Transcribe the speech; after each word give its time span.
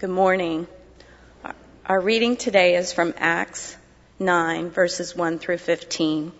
Good 0.00 0.08
morning. 0.08 0.66
Our 1.84 2.00
reading 2.00 2.38
today 2.38 2.76
is 2.76 2.90
from 2.90 3.12
Acts 3.18 3.76
9, 4.18 4.70
verses 4.70 5.14
1 5.14 5.38
through 5.38 5.58
15. 5.58 6.32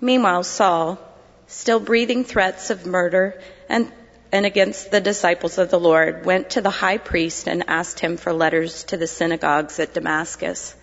Meanwhile, 0.00 0.44
Saul, 0.44 1.00
still 1.48 1.80
breathing 1.80 2.22
threats 2.22 2.70
of 2.70 2.86
murder 2.86 3.42
and, 3.68 3.90
and 4.30 4.46
against 4.46 4.92
the 4.92 5.00
disciples 5.00 5.58
of 5.58 5.68
the 5.68 5.80
Lord, 5.80 6.24
went 6.24 6.50
to 6.50 6.60
the 6.60 6.70
high 6.70 6.98
priest 6.98 7.48
and 7.48 7.64
asked 7.66 7.98
him 7.98 8.16
for 8.16 8.32
letters 8.32 8.84
to 8.84 8.96
the 8.96 9.08
synagogues 9.08 9.80
at 9.80 9.92
Damascus, 9.92 10.76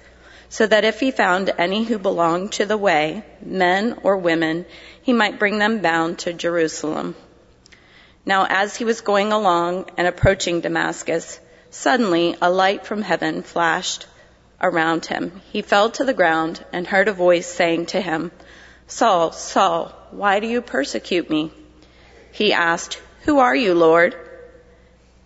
so 0.49 0.67
that 0.67 0.83
if 0.83 0.99
he 0.99 1.11
found 1.11 1.53
any 1.57 1.85
who 1.85 1.97
belonged 1.97 2.51
to 2.53 2.65
the 2.65 2.75
way, 2.75 3.23
men 3.41 3.97
or 4.03 4.17
women, 4.17 4.65
he 5.03 5.13
might 5.13 5.39
bring 5.39 5.57
them 5.57 5.79
bound 5.79 6.19
to 6.19 6.33
Jerusalem. 6.33 7.15
Now, 8.25 8.45
as 8.49 8.75
he 8.75 8.83
was 8.83 8.99
going 8.99 9.31
along 9.31 9.89
and 9.95 10.05
approaching 10.05 10.59
Damascus, 10.59 11.39
suddenly 11.71 12.35
a 12.41 12.51
light 12.51 12.85
from 12.85 13.01
heaven 13.01 13.41
flashed 13.41 14.05
around 14.61 15.05
him. 15.05 15.41
He 15.51 15.61
fell 15.61 15.89
to 15.91 16.03
the 16.03 16.13
ground 16.13 16.63
and 16.71 16.85
heard 16.85 17.07
a 17.07 17.13
voice 17.13 17.47
saying 17.47 17.87
to 17.87 18.01
him, 18.01 18.31
Saul, 18.87 19.31
Saul, 19.31 19.91
why 20.11 20.39
do 20.41 20.47
you 20.47 20.61
persecute 20.61 21.29
me? 21.29 21.51
He 22.31 22.53
asked, 22.53 23.01
Who 23.23 23.39
are 23.39 23.55
you, 23.55 23.73
Lord? 23.73 24.15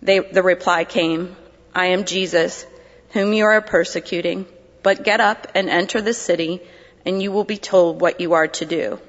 They, 0.00 0.20
the 0.20 0.42
reply 0.42 0.84
came, 0.84 1.36
I 1.74 1.86
am 1.86 2.04
Jesus, 2.04 2.64
whom 3.10 3.32
you 3.32 3.44
are 3.44 3.60
persecuting. 3.60 4.46
But 4.82 5.02
get 5.02 5.20
up 5.20 5.48
and 5.54 5.68
enter 5.68 6.00
the 6.00 6.14
city, 6.14 6.62
and 7.04 7.20
you 7.20 7.32
will 7.32 7.44
be 7.44 7.58
told 7.58 8.00
what 8.00 8.20
you 8.20 8.34
are 8.34 8.48
to 8.48 8.64
do. 8.64 9.00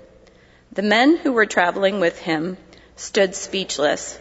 The 0.72 0.82
men 0.82 1.18
who 1.18 1.34
were 1.34 1.46
traveling 1.46 2.00
with 2.00 2.18
him 2.18 2.58
stood 2.96 3.36
speechless 3.36 4.20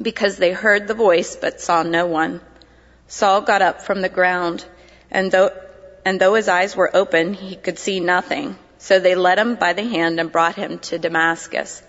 because 0.00 0.36
they 0.36 0.52
heard 0.52 0.86
the 0.86 0.94
voice 0.94 1.36
but 1.36 1.60
saw 1.60 1.82
no 1.82 2.06
one. 2.06 2.40
Saul 3.08 3.40
got 3.42 3.62
up 3.62 3.82
from 3.82 4.00
the 4.00 4.08
ground, 4.08 4.64
and 5.10 5.30
though, 5.30 5.50
and 6.04 6.20
though 6.20 6.34
his 6.34 6.48
eyes 6.48 6.76
were 6.76 6.94
open, 6.94 7.34
he 7.34 7.56
could 7.56 7.78
see 7.78 8.00
nothing. 8.00 8.56
So 8.78 8.98
they 8.98 9.14
led 9.14 9.38
him 9.38 9.56
by 9.56 9.72
the 9.72 9.84
hand 9.84 10.18
and 10.20 10.32
brought 10.32 10.54
him 10.54 10.78
to 10.78 10.98
Damascus. 10.98 11.82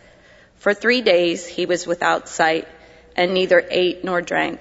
For 0.58 0.74
three 0.74 1.02
days 1.02 1.46
he 1.46 1.66
was 1.66 1.88
without 1.88 2.28
sight, 2.28 2.68
and 3.16 3.34
neither 3.34 3.66
ate 3.70 4.04
nor 4.04 4.22
drank. 4.22 4.60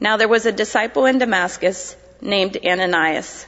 Now 0.00 0.16
there 0.16 0.28
was 0.28 0.44
a 0.44 0.52
disciple 0.52 1.06
in 1.06 1.18
Damascus 1.18 1.96
named 2.20 2.58
Ananias. 2.64 3.46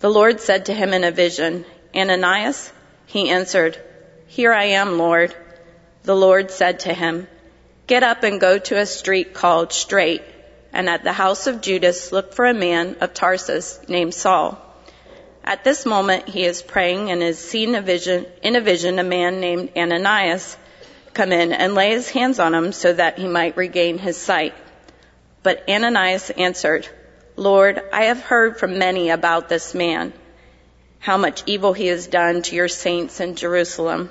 The 0.00 0.10
Lord 0.10 0.40
said 0.40 0.66
to 0.66 0.74
him 0.74 0.94
in 0.94 1.04
a 1.04 1.10
vision, 1.10 1.64
Ananias? 1.94 2.72
He 3.06 3.30
answered, 3.30 3.76
Here 4.26 4.52
I 4.52 4.64
am, 4.80 4.96
Lord 4.96 5.34
the 6.08 6.16
Lord 6.16 6.50
said 6.50 6.80
to 6.80 6.94
him, 6.94 7.28
Get 7.88 8.02
up 8.02 8.22
and 8.22 8.38
go 8.38 8.58
to 8.58 8.76
a 8.76 8.84
street 8.84 9.32
called 9.32 9.72
Straight, 9.72 10.22
and 10.74 10.90
at 10.90 11.04
the 11.04 11.12
house 11.12 11.46
of 11.46 11.62
Judas 11.62 12.12
look 12.12 12.34
for 12.34 12.44
a 12.44 12.52
man 12.52 12.96
of 13.00 13.14
Tarsus 13.14 13.80
named 13.88 14.12
Saul. 14.12 14.62
At 15.42 15.64
this 15.64 15.86
moment 15.86 16.28
he 16.28 16.44
is 16.44 16.60
praying 16.60 17.10
and 17.10 17.22
has 17.22 17.38
seen 17.38 17.74
a 17.74 17.80
vision, 17.80 18.26
in 18.42 18.56
a 18.56 18.60
vision 18.60 18.98
a 18.98 19.04
man 19.04 19.40
named 19.40 19.70
Ananias 19.74 20.58
come 21.14 21.32
in 21.32 21.54
and 21.54 21.74
lay 21.74 21.92
his 21.92 22.10
hands 22.10 22.38
on 22.38 22.54
him 22.54 22.72
so 22.72 22.92
that 22.92 23.18
he 23.18 23.26
might 23.26 23.56
regain 23.56 23.96
his 23.96 24.18
sight. 24.18 24.52
But 25.42 25.66
Ananias 25.66 26.28
answered, 26.28 26.86
Lord, 27.36 27.82
I 27.90 28.04
have 28.04 28.20
heard 28.20 28.58
from 28.58 28.78
many 28.78 29.08
about 29.08 29.48
this 29.48 29.74
man, 29.74 30.12
how 30.98 31.16
much 31.16 31.42
evil 31.46 31.72
he 31.72 31.86
has 31.86 32.06
done 32.06 32.42
to 32.42 32.54
your 32.54 32.68
saints 32.68 33.20
in 33.20 33.34
Jerusalem. 33.34 34.10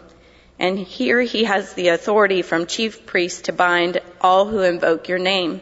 And 0.59 0.79
here 0.79 1.21
he 1.21 1.43
has 1.43 1.73
the 1.73 1.89
authority 1.89 2.41
from 2.41 2.65
chief 2.65 3.05
priests 3.05 3.41
to 3.41 3.53
bind 3.53 4.01
all 4.19 4.47
who 4.47 4.61
invoke 4.61 5.07
your 5.07 5.19
name. 5.19 5.61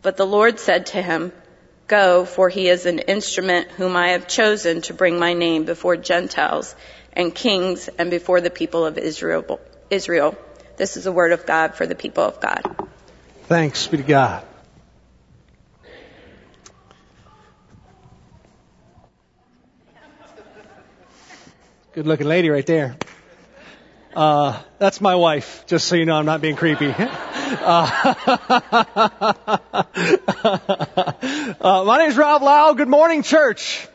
But 0.00 0.16
the 0.16 0.26
Lord 0.26 0.58
said 0.58 0.86
to 0.86 1.02
him, 1.02 1.32
Go, 1.86 2.24
for 2.24 2.48
he 2.48 2.68
is 2.68 2.86
an 2.86 2.98
instrument 2.98 3.70
whom 3.72 3.94
I 3.94 4.08
have 4.08 4.26
chosen 4.26 4.80
to 4.82 4.94
bring 4.94 5.18
my 5.18 5.34
name 5.34 5.64
before 5.64 5.96
Gentiles 5.96 6.74
and 7.12 7.34
kings 7.34 7.88
and 7.98 8.10
before 8.10 8.40
the 8.40 8.50
people 8.50 8.86
of 8.86 8.96
Israel. 8.96 9.60
Israel. 9.90 10.36
This 10.78 10.96
is 10.96 11.04
the 11.04 11.12
word 11.12 11.32
of 11.32 11.44
God 11.44 11.74
for 11.74 11.86
the 11.86 11.94
people 11.94 12.24
of 12.24 12.40
God. 12.40 12.88
Thanks 13.44 13.86
be 13.86 13.98
to 13.98 14.02
God. 14.02 14.44
Good 21.92 22.06
looking 22.06 22.26
lady 22.26 22.50
right 22.50 22.66
there. 22.66 22.96
Uh, 24.14 24.62
that's 24.78 25.00
my 25.00 25.16
wife, 25.16 25.64
just 25.66 25.88
so 25.88 25.96
you 25.96 26.04
know 26.04 26.14
I'm 26.14 26.24
not 26.24 26.40
being 26.40 26.54
creepy. 26.54 26.86
uh, 26.94 26.94
uh, 31.60 31.84
my 31.84 31.98
name 31.98 32.10
is 32.10 32.16
Rob 32.16 32.42
Lau. 32.42 32.74
Good 32.74 32.88
morning, 32.88 33.24
church. 33.24 33.88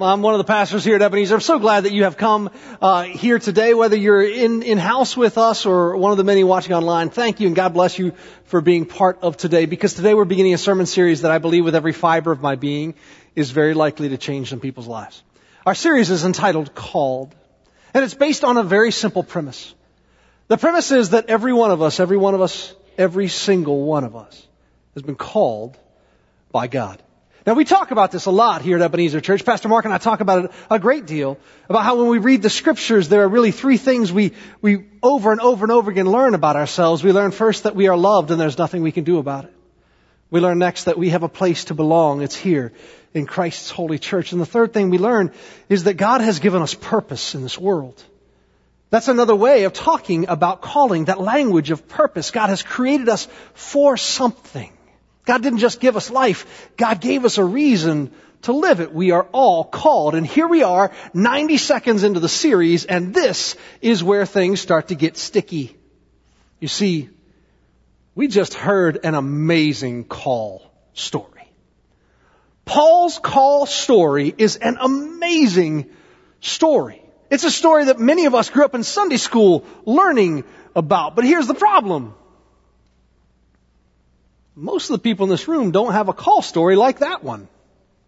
I'm 0.00 0.22
one 0.22 0.34
of 0.34 0.38
the 0.38 0.44
pastors 0.44 0.84
here 0.84 0.96
at 0.96 1.02
Ebenezer. 1.02 1.36
I'm 1.36 1.40
so 1.40 1.60
glad 1.60 1.84
that 1.84 1.92
you 1.92 2.02
have 2.02 2.16
come 2.16 2.50
uh, 2.82 3.04
here 3.04 3.38
today, 3.38 3.74
whether 3.74 3.96
you're 3.96 4.22
in, 4.22 4.62
in 4.62 4.76
house 4.76 5.16
with 5.16 5.38
us 5.38 5.66
or 5.66 5.96
one 5.96 6.10
of 6.10 6.18
the 6.18 6.24
many 6.24 6.42
watching 6.42 6.72
online. 6.72 7.08
Thank 7.08 7.38
you 7.38 7.46
and 7.46 7.54
God 7.54 7.74
bless 7.74 7.96
you 7.96 8.12
for 8.46 8.60
being 8.60 8.86
part 8.86 9.20
of 9.22 9.36
today 9.36 9.66
because 9.66 9.94
today 9.94 10.14
we're 10.14 10.24
beginning 10.24 10.52
a 10.52 10.58
sermon 10.58 10.86
series 10.86 11.22
that 11.22 11.30
I 11.30 11.38
believe 11.38 11.64
with 11.64 11.76
every 11.76 11.92
fiber 11.92 12.32
of 12.32 12.42
my 12.42 12.56
being 12.56 12.94
is 13.36 13.52
very 13.52 13.74
likely 13.74 14.08
to 14.08 14.18
change 14.18 14.50
some 14.50 14.60
people's 14.60 14.88
lives. 14.88 15.22
Our 15.64 15.76
series 15.76 16.10
is 16.10 16.24
entitled 16.24 16.74
Called. 16.74 17.34
And 17.98 18.04
it's 18.04 18.14
based 18.14 18.44
on 18.44 18.56
a 18.56 18.62
very 18.62 18.92
simple 18.92 19.24
premise. 19.24 19.74
The 20.46 20.56
premise 20.56 20.92
is 20.92 21.10
that 21.10 21.26
every 21.26 21.52
one 21.52 21.72
of 21.72 21.82
us, 21.82 21.98
every 21.98 22.16
one 22.16 22.32
of 22.32 22.40
us, 22.40 22.72
every 22.96 23.26
single 23.26 23.82
one 23.86 24.04
of 24.04 24.14
us 24.14 24.46
has 24.94 25.02
been 25.02 25.16
called 25.16 25.76
by 26.52 26.68
God. 26.68 27.02
Now 27.44 27.54
we 27.54 27.64
talk 27.64 27.90
about 27.90 28.12
this 28.12 28.26
a 28.26 28.30
lot 28.30 28.62
here 28.62 28.76
at 28.76 28.82
Ebenezer 28.82 29.20
Church. 29.20 29.44
Pastor 29.44 29.68
Mark 29.68 29.84
and 29.84 29.92
I 29.92 29.98
talk 29.98 30.20
about 30.20 30.44
it 30.44 30.52
a 30.70 30.78
great 30.78 31.06
deal 31.06 31.38
about 31.68 31.82
how 31.82 31.96
when 31.96 32.06
we 32.06 32.18
read 32.18 32.40
the 32.40 32.50
scriptures, 32.50 33.08
there 33.08 33.22
are 33.22 33.28
really 33.28 33.50
three 33.50 33.78
things 33.78 34.12
we, 34.12 34.32
we 34.60 34.84
over 35.02 35.32
and 35.32 35.40
over 35.40 35.64
and 35.64 35.72
over 35.72 35.90
again 35.90 36.08
learn 36.08 36.34
about 36.34 36.54
ourselves. 36.54 37.02
We 37.02 37.10
learn 37.10 37.32
first 37.32 37.64
that 37.64 37.74
we 37.74 37.88
are 37.88 37.96
loved 37.96 38.30
and 38.30 38.40
there's 38.40 38.58
nothing 38.58 38.82
we 38.82 38.92
can 38.92 39.02
do 39.02 39.18
about 39.18 39.46
it. 39.46 39.54
We 40.30 40.38
learn 40.38 40.60
next 40.60 40.84
that 40.84 40.98
we 40.98 41.10
have 41.10 41.24
a 41.24 41.28
place 41.28 41.64
to 41.64 41.74
belong. 41.74 42.22
It's 42.22 42.36
here 42.36 42.72
in 43.14 43.26
Christ's 43.26 43.70
holy 43.70 43.98
church. 43.98 44.32
And 44.32 44.40
the 44.40 44.46
third 44.46 44.72
thing 44.72 44.90
we 44.90 44.98
learn 44.98 45.32
is 45.68 45.84
that 45.84 45.94
God 45.94 46.20
has 46.20 46.38
given 46.38 46.62
us 46.62 46.74
purpose 46.74 47.34
in 47.34 47.42
this 47.42 47.58
world. 47.58 48.02
That's 48.90 49.08
another 49.08 49.34
way 49.34 49.64
of 49.64 49.72
talking 49.72 50.28
about 50.28 50.62
calling, 50.62 51.06
that 51.06 51.20
language 51.20 51.70
of 51.70 51.88
purpose. 51.88 52.30
God 52.30 52.48
has 52.48 52.62
created 52.62 53.08
us 53.08 53.28
for 53.54 53.96
something. 53.96 54.72
God 55.26 55.42
didn't 55.42 55.58
just 55.58 55.80
give 55.80 55.96
us 55.96 56.10
life, 56.10 56.70
God 56.76 57.00
gave 57.00 57.24
us 57.24 57.36
a 57.36 57.44
reason 57.44 58.10
to 58.42 58.52
live 58.52 58.80
it. 58.80 58.94
We 58.94 59.10
are 59.10 59.26
all 59.32 59.64
called. 59.64 60.14
And 60.14 60.26
here 60.26 60.46
we 60.46 60.62
are, 60.62 60.92
90 61.12 61.58
seconds 61.58 62.04
into 62.04 62.20
the 62.20 62.28
series, 62.28 62.84
and 62.84 63.12
this 63.12 63.56
is 63.82 64.02
where 64.02 64.24
things 64.24 64.60
start 64.60 64.88
to 64.88 64.94
get 64.94 65.16
sticky. 65.16 65.76
You 66.60 66.68
see, 66.68 67.10
we 68.14 68.28
just 68.28 68.54
heard 68.54 69.00
an 69.04 69.14
amazing 69.14 70.04
call 70.04 70.62
story. 70.94 71.37
Paul's 72.68 73.18
call 73.18 73.64
story 73.64 74.34
is 74.36 74.56
an 74.56 74.76
amazing 74.78 75.88
story. 76.40 77.02
It's 77.30 77.44
a 77.44 77.50
story 77.50 77.86
that 77.86 77.98
many 77.98 78.26
of 78.26 78.34
us 78.34 78.50
grew 78.50 78.62
up 78.62 78.74
in 78.74 78.84
Sunday 78.84 79.16
school 79.16 79.64
learning 79.86 80.44
about. 80.76 81.16
But 81.16 81.24
here's 81.24 81.46
the 81.46 81.54
problem. 81.54 82.14
Most 84.54 84.90
of 84.90 84.96
the 84.96 85.02
people 85.02 85.24
in 85.24 85.30
this 85.30 85.48
room 85.48 85.70
don't 85.70 85.92
have 85.92 86.10
a 86.10 86.12
call 86.12 86.42
story 86.42 86.76
like 86.76 86.98
that 86.98 87.24
one. 87.24 87.48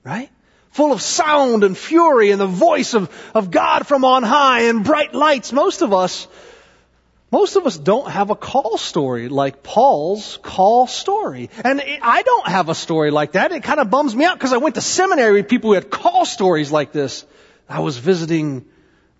Right? 0.04 0.28
Full 0.72 0.93
of 0.93 1.00
sound 1.00 1.65
and 1.65 1.76
fury 1.76 2.31
and 2.31 2.41
the 2.41 2.47
voice 2.47 2.93
of, 2.93 3.10
of 3.34 3.50
God 3.50 3.87
from 3.87 4.04
on 4.04 4.22
high 4.22 4.65
and 4.65 4.84
bright 4.84 5.15
lights. 5.15 5.54
Most 5.54 5.81
of 5.81 5.94
us 5.94 6.28
most 7.32 7.54
of 7.54 7.64
us 7.64 7.78
don't 7.78 8.10
have 8.10 8.30
a 8.30 8.34
call 8.34 8.76
story 8.76 9.28
like 9.28 9.62
Paul's 9.62 10.38
call 10.42 10.88
story. 10.88 11.48
And 11.64 11.80
I 12.02 12.22
don't 12.22 12.48
have 12.48 12.68
a 12.68 12.75
story 12.75 13.12
like 13.12 13.32
that. 13.32 13.52
It 13.52 13.62
kind 13.62 13.78
of 13.78 13.88
bums 13.88 14.16
me 14.16 14.25
out 14.25 14.37
because 14.37 14.52
I 14.52 14.56
went 14.56 14.75
to 14.75 14.81
seminary 14.81 15.34
with 15.34 15.49
people 15.49 15.70
who 15.70 15.75
had 15.75 15.90
call 15.90 16.25
stories 16.25 16.72
like 16.72 16.90
this. 16.90 17.25
I 17.69 17.81
was 17.81 17.96
visiting 17.96 18.64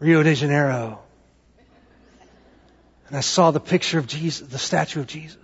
Rio 0.01 0.25
de 0.25 0.35
Janeiro. 0.35 0.99
And 3.07 3.17
I 3.17 3.21
saw 3.21 3.53
the 3.53 3.61
picture 3.61 3.99
of 3.99 4.09
Jesus, 4.09 4.49
the 4.49 4.59
statue 4.59 5.01
of 5.01 5.07
Jesus. 5.07 5.37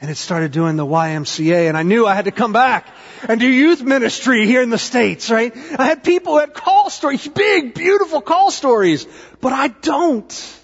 And 0.00 0.10
it 0.10 0.16
started 0.16 0.52
doing 0.52 0.76
the 0.76 0.86
YMCA 0.86 1.68
and 1.68 1.76
I 1.76 1.82
knew 1.82 2.06
I 2.06 2.14
had 2.14 2.26
to 2.26 2.30
come 2.30 2.52
back 2.52 2.86
and 3.26 3.40
do 3.40 3.46
youth 3.46 3.82
ministry 3.82 4.46
here 4.46 4.62
in 4.62 4.68
the 4.70 4.78
States, 4.78 5.30
right? 5.30 5.52
I 5.78 5.86
had 5.86 6.04
people 6.04 6.34
who 6.34 6.40
had 6.40 6.52
call 6.52 6.90
stories, 6.90 7.26
big, 7.26 7.74
beautiful 7.74 8.20
call 8.20 8.50
stories, 8.50 9.06
but 9.40 9.52
I 9.54 9.68
don't. 9.68 10.57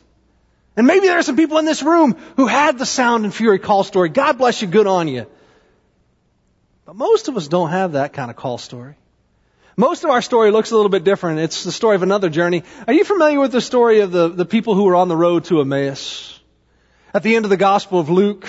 And 0.77 0.87
maybe 0.87 1.07
there 1.07 1.19
are 1.19 1.23
some 1.23 1.37
people 1.37 1.59
in 1.59 1.65
this 1.65 1.83
room 1.83 2.17
who 2.37 2.47
had 2.47 2.79
the 2.79 2.87
sound 2.87 3.25
and 3.25 3.35
fury 3.35 3.59
call 3.59 3.85
story. 3.85 4.09
God 4.09 4.39
bless 4.39 4.61
you, 4.61 4.69
good 4.69 4.87
on 4.87 5.09
you. 5.09 5.27
But 6.85 6.97
most 6.97 7.29
of 7.29 7.37
us 7.37 7.49
don't 7.49 7.71
have 7.71 7.93
that 7.93 8.13
kind 8.13 8.31
of 8.31 8.37
call 8.37 8.59
story. 8.59 8.97
Most 9.77 10.05
of 10.05 10.11
our 10.11 10.23
story 10.23 10.51
looks 10.51 10.71
a 10.71 10.77
little 10.77 10.91
bit 10.91 11.05
different. 11.05 11.41
It's 11.41 11.65
the 11.65 11.73
story 11.73 11.97
of 11.97 12.03
another 12.03 12.29
journey. 12.29 12.63
Are 12.87 12.93
you 12.93 13.05
familiar 13.05 13.41
with 13.41 13.53
the 13.53 13.61
story 13.61 14.01
of 14.01 14.13
the, 14.13 14.29
the 14.29 14.45
people 14.45 14.75
who 14.75 14.85
were 14.85 14.95
on 14.95 15.09
the 15.09 15.17
road 15.17 15.45
to 15.45 15.61
Emmaus? 15.61 16.39
At 17.13 17.23
the 17.23 17.35
end 17.37 17.45
of 17.45 17.51
the 17.51 17.57
Gospel 17.57 17.99
of 17.99 18.11
Luke, 18.11 18.47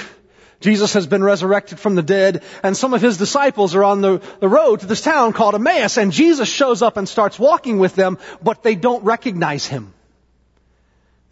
Jesus 0.59 0.93
has 0.93 1.07
been 1.07 1.23
resurrected 1.23 1.79
from 1.79 1.95
the 1.95 2.03
dead, 2.03 2.43
and 2.63 2.75
some 2.75 2.93
of 2.93 3.01
his 3.01 3.17
disciples 3.17 3.75
are 3.75 3.83
on 3.83 4.01
the, 4.01 4.21
the 4.39 4.47
road 4.47 4.79
to 4.79 4.85
this 4.85 5.01
town 5.01 5.33
called 5.33 5.55
Emmaus, 5.55 5.97
and 5.97 6.11
Jesus 6.11 6.49
shows 6.49 6.81
up 6.81 6.97
and 6.97 7.07
starts 7.07 7.37
walking 7.37 7.79
with 7.79 7.95
them, 7.95 8.17
but 8.41 8.63
they 8.63 8.75
don't 8.75 9.03
recognize 9.03 9.65
him. 9.65 9.93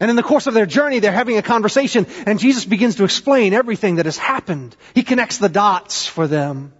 And 0.00 0.10
in 0.10 0.16
the 0.16 0.22
course 0.22 0.46
of 0.46 0.54
their 0.54 0.66
journey, 0.66 0.98
they're 0.98 1.12
having 1.12 1.36
a 1.36 1.42
conversation, 1.42 2.06
and 2.26 2.38
Jesus 2.38 2.64
begins 2.64 2.96
to 2.96 3.04
explain 3.04 3.54
everything 3.54 3.96
that 3.96 4.06
has 4.06 4.18
happened. 4.18 4.76
He 4.94 5.02
connects 5.02 5.38
the 5.38 5.48
dots 5.48 6.06
for 6.06 6.26
them. 6.26 6.72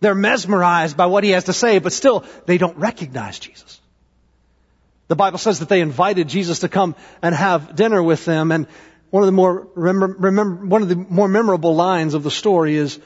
They're 0.00 0.14
mesmerized 0.14 0.96
by 0.96 1.06
what 1.06 1.24
he 1.24 1.30
has 1.30 1.44
to 1.44 1.52
say, 1.52 1.78
but 1.78 1.92
still, 1.92 2.24
they 2.46 2.58
don't 2.58 2.76
recognize 2.76 3.38
Jesus. 3.38 3.80
The 5.08 5.16
Bible 5.16 5.38
says 5.38 5.58
that 5.58 5.68
they 5.68 5.80
invited 5.80 6.28
Jesus 6.28 6.60
to 6.60 6.68
come 6.68 6.94
and 7.22 7.34
have 7.34 7.76
dinner 7.76 8.02
with 8.02 8.24
them, 8.24 8.52
and 8.52 8.66
one 9.10 9.22
of 9.22 9.26
the 9.26 9.32
more 9.32 9.68
remember, 9.74 10.16
remember, 10.18 10.64
one 10.64 10.82
of 10.82 10.88
the 10.88 10.96
more 10.96 11.28
memorable 11.28 11.74
lines 11.74 12.14
of 12.14 12.22
the 12.22 12.30
story 12.30 12.76
is 12.76 12.98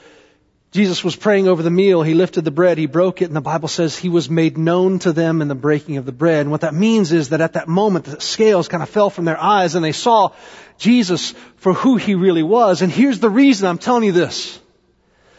Jesus 0.71 1.03
was 1.03 1.15
praying 1.15 1.47
over 1.47 1.63
the 1.63 1.71
meal. 1.71 2.03
He 2.03 2.13
lifted 2.13 2.43
the 2.43 2.51
bread, 2.51 2.77
he 2.77 2.87
broke 2.87 3.21
it, 3.21 3.25
and 3.25 3.35
the 3.35 3.41
Bible 3.41 3.69
says 3.69 3.97
he 3.97 4.09
was 4.09 4.29
made 4.29 4.57
known 4.57 4.99
to 4.99 5.13
them 5.13 5.41
in 5.41 5.47
the 5.47 5.55
breaking 5.55 5.97
of 5.97 6.05
the 6.05 6.11
bread. 6.11 6.41
And 6.41 6.51
what 6.51 6.61
that 6.61 6.73
means 6.73 7.11
is 7.11 7.29
that 7.29 7.41
at 7.41 7.53
that 7.53 7.67
moment, 7.67 8.05
the 8.05 8.19
scales 8.19 8.67
kind 8.67 8.83
of 8.83 8.89
fell 8.89 9.09
from 9.09 9.25
their 9.25 9.41
eyes 9.41 9.75
and 9.75 9.83
they 9.83 9.93
saw 9.93 10.33
Jesus 10.77 11.31
for 11.57 11.73
who 11.73 11.95
he 11.95 12.15
really 12.15 12.43
was. 12.43 12.81
And 12.81 12.91
here's 12.91 13.19
the 13.19 13.29
reason 13.29 13.67
I'm 13.67 13.77
telling 13.77 14.03
you 14.03 14.11
this. 14.11 14.59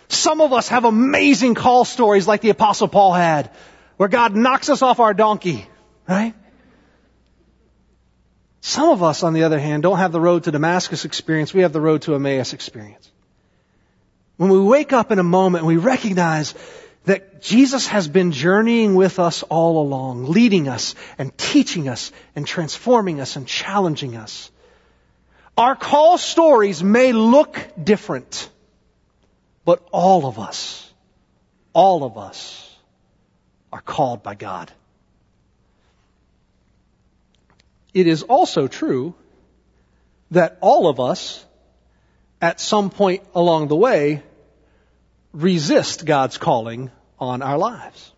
Some 0.08 0.40
of 0.40 0.54
us 0.54 0.68
have 0.68 0.86
amazing 0.86 1.54
call 1.54 1.84
stories 1.84 2.26
like 2.26 2.40
the 2.40 2.50
apostle 2.50 2.88
Paul 2.88 3.12
had, 3.12 3.50
where 3.98 4.08
God 4.08 4.34
knocks 4.34 4.70
us 4.70 4.80
off 4.80 5.00
our 5.00 5.12
donkey, 5.12 5.66
right? 6.08 6.34
Some 8.62 8.88
of 8.88 9.02
us, 9.02 9.22
on 9.22 9.34
the 9.34 9.44
other 9.44 9.58
hand, 9.58 9.82
don't 9.82 9.98
have 9.98 10.12
the 10.12 10.20
road 10.20 10.44
to 10.44 10.50
Damascus 10.50 11.04
experience. 11.04 11.52
We 11.52 11.62
have 11.62 11.74
the 11.74 11.80
road 11.80 12.02
to 12.02 12.14
Emmaus 12.14 12.54
experience. 12.54 13.10
When 14.38 14.50
we 14.50 14.60
wake 14.60 14.92
up 14.92 15.12
in 15.12 15.18
a 15.18 15.24
moment 15.24 15.62
and 15.62 15.68
we 15.68 15.76
recognize 15.76 16.54
that 17.04 17.42
Jesus 17.42 17.88
has 17.88 18.06
been 18.06 18.32
journeying 18.32 18.94
with 18.94 19.18
us 19.18 19.42
all 19.42 19.82
along, 19.82 20.26
leading 20.26 20.68
us 20.68 20.94
and 21.18 21.36
teaching 21.36 21.88
us 21.88 22.12
and 22.36 22.46
transforming 22.46 23.20
us 23.20 23.34
and 23.34 23.46
challenging 23.48 24.16
us. 24.16 24.50
Our 25.56 25.74
call 25.74 26.18
stories 26.18 26.84
may 26.84 27.12
look 27.12 27.58
different, 27.82 28.48
but 29.64 29.86
all 29.90 30.26
of 30.26 30.38
us, 30.38 30.88
all 31.72 32.04
of 32.04 32.16
us 32.16 32.76
are 33.72 33.80
called 33.80 34.22
by 34.22 34.36
God. 34.36 34.70
It 37.92 38.06
is 38.06 38.22
also 38.22 38.68
true 38.68 39.14
that 40.30 40.58
all 40.60 40.88
of 40.88 41.00
us, 41.00 41.44
at 42.40 42.60
some 42.60 42.90
point 42.90 43.24
along 43.34 43.66
the 43.66 43.74
way, 43.74 44.22
resist 45.32 46.04
God's 46.04 46.38
calling 46.38 46.90
on 47.18 47.42
our 47.42 47.58
lives. 47.58 48.12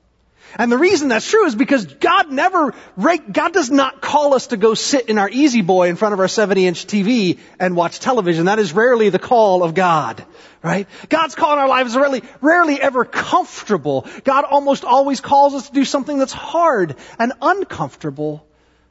And 0.56 0.70
the 0.70 0.78
reason 0.78 1.08
that's 1.08 1.28
true 1.28 1.46
is 1.46 1.54
because 1.54 1.86
God 1.86 2.30
never, 2.30 2.74
God 2.98 3.52
does 3.52 3.70
not 3.70 4.00
call 4.00 4.34
us 4.34 4.48
to 4.48 4.56
go 4.56 4.74
sit 4.74 5.08
in 5.08 5.18
our 5.18 5.28
easy 5.30 5.62
boy 5.62 5.88
in 5.88 5.96
front 5.96 6.12
of 6.12 6.20
our 6.20 6.28
70 6.28 6.66
inch 6.66 6.86
TV 6.86 7.38
and 7.58 7.76
watch 7.76 8.00
television. 8.00 8.46
That 8.46 8.58
is 8.58 8.72
rarely 8.72 9.10
the 9.10 9.18
call 9.18 9.62
of 9.62 9.74
God, 9.74 10.24
right? 10.62 10.88
God's 11.08 11.34
call 11.34 11.52
in 11.52 11.58
our 11.60 11.68
lives 11.68 11.92
is 11.92 11.96
rarely, 11.96 12.22
rarely 12.40 12.80
ever 12.80 13.04
comfortable. 13.04 14.06
God 14.24 14.44
almost 14.44 14.84
always 14.84 15.20
calls 15.20 15.54
us 15.54 15.68
to 15.68 15.72
do 15.72 15.84
something 15.84 16.18
that's 16.18 16.32
hard 16.32 16.96
and 17.18 17.32
uncomfortable 17.40 18.44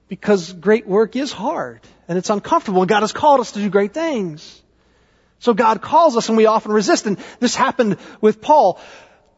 because 0.08 0.54
great 0.54 0.88
work 0.88 1.16
is 1.16 1.34
hard 1.34 1.82
and 2.08 2.18
it's 2.18 2.30
uncomfortable 2.30 2.82
and 2.82 2.90
God 2.90 3.02
has 3.02 3.12
called 3.12 3.42
us 3.42 3.52
to 3.54 3.60
do 3.60 3.70
great 3.70 3.94
things. 3.94 4.62
So 5.40 5.54
God 5.54 5.82
calls 5.82 6.18
us 6.18 6.28
and 6.28 6.38
we 6.38 6.46
often 6.46 6.72
resist 6.72 7.06
and 7.06 7.18
this 7.40 7.56
happened 7.56 7.98
with 8.22 8.42
Paul. 8.42 8.80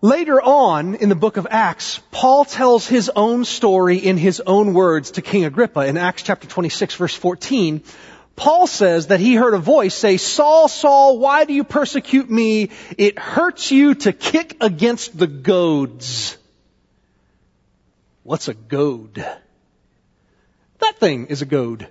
Later 0.02 0.42
on 0.42 0.96
in 0.96 1.10
the 1.10 1.16
book 1.16 1.38
of 1.38 1.46
Acts, 1.50 2.02
Paul 2.10 2.44
tells 2.44 2.88
his 2.88 3.12
own 3.16 3.46
story 3.46 3.98
in 3.98 4.18
his 4.18 4.42
own 4.42 4.74
words 4.74 5.12
to 5.12 5.22
King 5.22 5.46
Agrippa 5.46 5.82
in 5.82 5.96
Acts 5.98 6.24
chapter 6.24 6.48
26 6.48 6.96
verse 6.96 7.16
14. 7.16 7.84
Paul 8.36 8.66
says 8.66 9.08
that 9.08 9.20
he 9.20 9.36
heard 9.36 9.54
a 9.54 9.60
voice 9.60 9.94
say, 9.94 10.18
Saul, 10.18 10.68
Saul, 10.68 11.20
why 11.20 11.46
do 11.46 11.54
you 11.54 11.64
persecute 11.64 12.30
me? 12.30 12.72
It 12.98 13.20
hurts 13.20 13.72
you 13.72 13.94
to 13.94 14.14
kick 14.14 14.58
against 14.62 15.16
the 15.16 15.28
goads. 15.28 16.38
What's 18.24 18.48
a 18.48 18.56
goad? 18.56 19.24
That 20.80 20.98
thing 20.98 21.28
is 21.28 21.44
a 21.44 21.46
goad. 21.46 21.88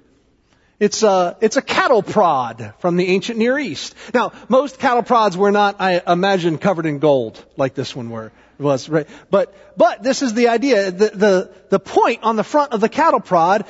It's 0.81 1.03
a, 1.03 1.37
it's 1.43 1.59
a 1.59 1.63
cattle 1.63 2.03
prod 2.03 2.73
from 2.79 2.97
the 2.97 3.07
ancient 3.09 3.39
Near 3.39 3.59
East. 3.59 3.95
Now, 4.15 4.33
most 4.49 4.79
cattle 4.79 5.03
prods 5.03 5.37
were 5.37 5.53
not, 5.53 5.77
I 5.79 6.01
imagine, 6.07 6.57
covered 6.57 6.87
in 6.87 7.01
gold 7.01 7.45
like 7.59 7.75
this 7.75 7.95
one 7.95 8.09
were, 8.09 8.33
was, 8.59 8.89
right? 8.89 9.07
But, 9.31 9.55
but 9.77 10.03
this 10.03 10.23
is 10.23 10.33
the 10.33 10.49
idea. 10.49 10.91
The, 10.91 11.11
the, 11.11 11.55
the 11.69 11.79
point 11.79 12.21
on 12.23 12.37
the 12.37 12.45
front 12.45 12.73
of 12.73 12.81
the 12.81 12.89
cattle 12.89 13.21
prod 13.21 13.67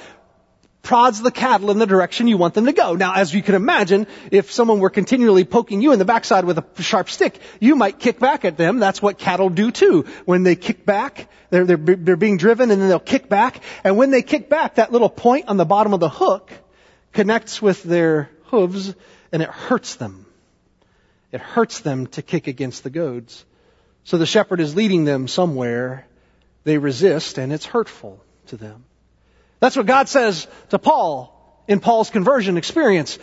prods 0.82 1.20
the 1.20 1.32
cattle 1.32 1.72
in 1.72 1.78
the 1.78 1.86
direction 1.86 2.28
you 2.28 2.36
want 2.36 2.54
them 2.54 2.66
to 2.66 2.72
go. 2.72 2.94
Now, 2.94 3.14
as 3.14 3.34
you 3.34 3.42
can 3.42 3.56
imagine, 3.56 4.06
if 4.30 4.52
someone 4.52 4.78
were 4.78 4.88
continually 4.88 5.44
poking 5.44 5.82
you 5.82 5.90
in 5.92 5.98
the 5.98 6.04
backside 6.04 6.44
with 6.44 6.58
a 6.58 6.82
sharp 6.82 7.10
stick, 7.10 7.40
you 7.58 7.74
might 7.74 7.98
kick 7.98 8.20
back 8.20 8.44
at 8.44 8.56
them. 8.56 8.78
That's 8.78 9.02
what 9.02 9.18
cattle 9.18 9.50
do 9.50 9.72
too. 9.72 10.06
When 10.26 10.44
they 10.44 10.54
kick 10.54 10.86
back, 10.86 11.28
they're, 11.50 11.64
they're, 11.64 11.76
they're 11.76 12.16
being 12.16 12.36
driven 12.36 12.70
and 12.70 12.80
then 12.80 12.88
they'll 12.88 13.00
kick 13.00 13.28
back. 13.28 13.60
And 13.82 13.96
when 13.96 14.12
they 14.12 14.22
kick 14.22 14.48
back, 14.48 14.76
that 14.76 14.92
little 14.92 15.10
point 15.10 15.48
on 15.48 15.56
the 15.56 15.66
bottom 15.66 15.92
of 15.92 15.98
the 15.98 16.08
hook 16.08 16.52
connects 17.12 17.60
with 17.60 17.82
their 17.82 18.30
hooves 18.44 18.94
and 19.32 19.42
it 19.42 19.48
hurts 19.48 19.96
them. 19.96 20.26
It 21.32 21.40
hurts 21.40 21.80
them 21.80 22.06
to 22.08 22.22
kick 22.22 22.46
against 22.46 22.82
the 22.82 22.90
goads. 22.90 23.44
So 24.04 24.18
the 24.18 24.26
shepherd 24.26 24.60
is 24.60 24.74
leading 24.74 25.04
them 25.04 25.28
somewhere. 25.28 26.06
They 26.64 26.78
resist 26.78 27.38
and 27.38 27.52
it's 27.52 27.66
hurtful 27.66 28.20
to 28.48 28.56
them. 28.56 28.84
That's 29.60 29.76
what 29.76 29.86
God 29.86 30.08
says 30.08 30.46
to 30.70 30.78
Paul 30.78 31.36
in 31.68 31.80
Paul's 31.80 32.10
conversion 32.10 32.56
experience. 32.56 33.18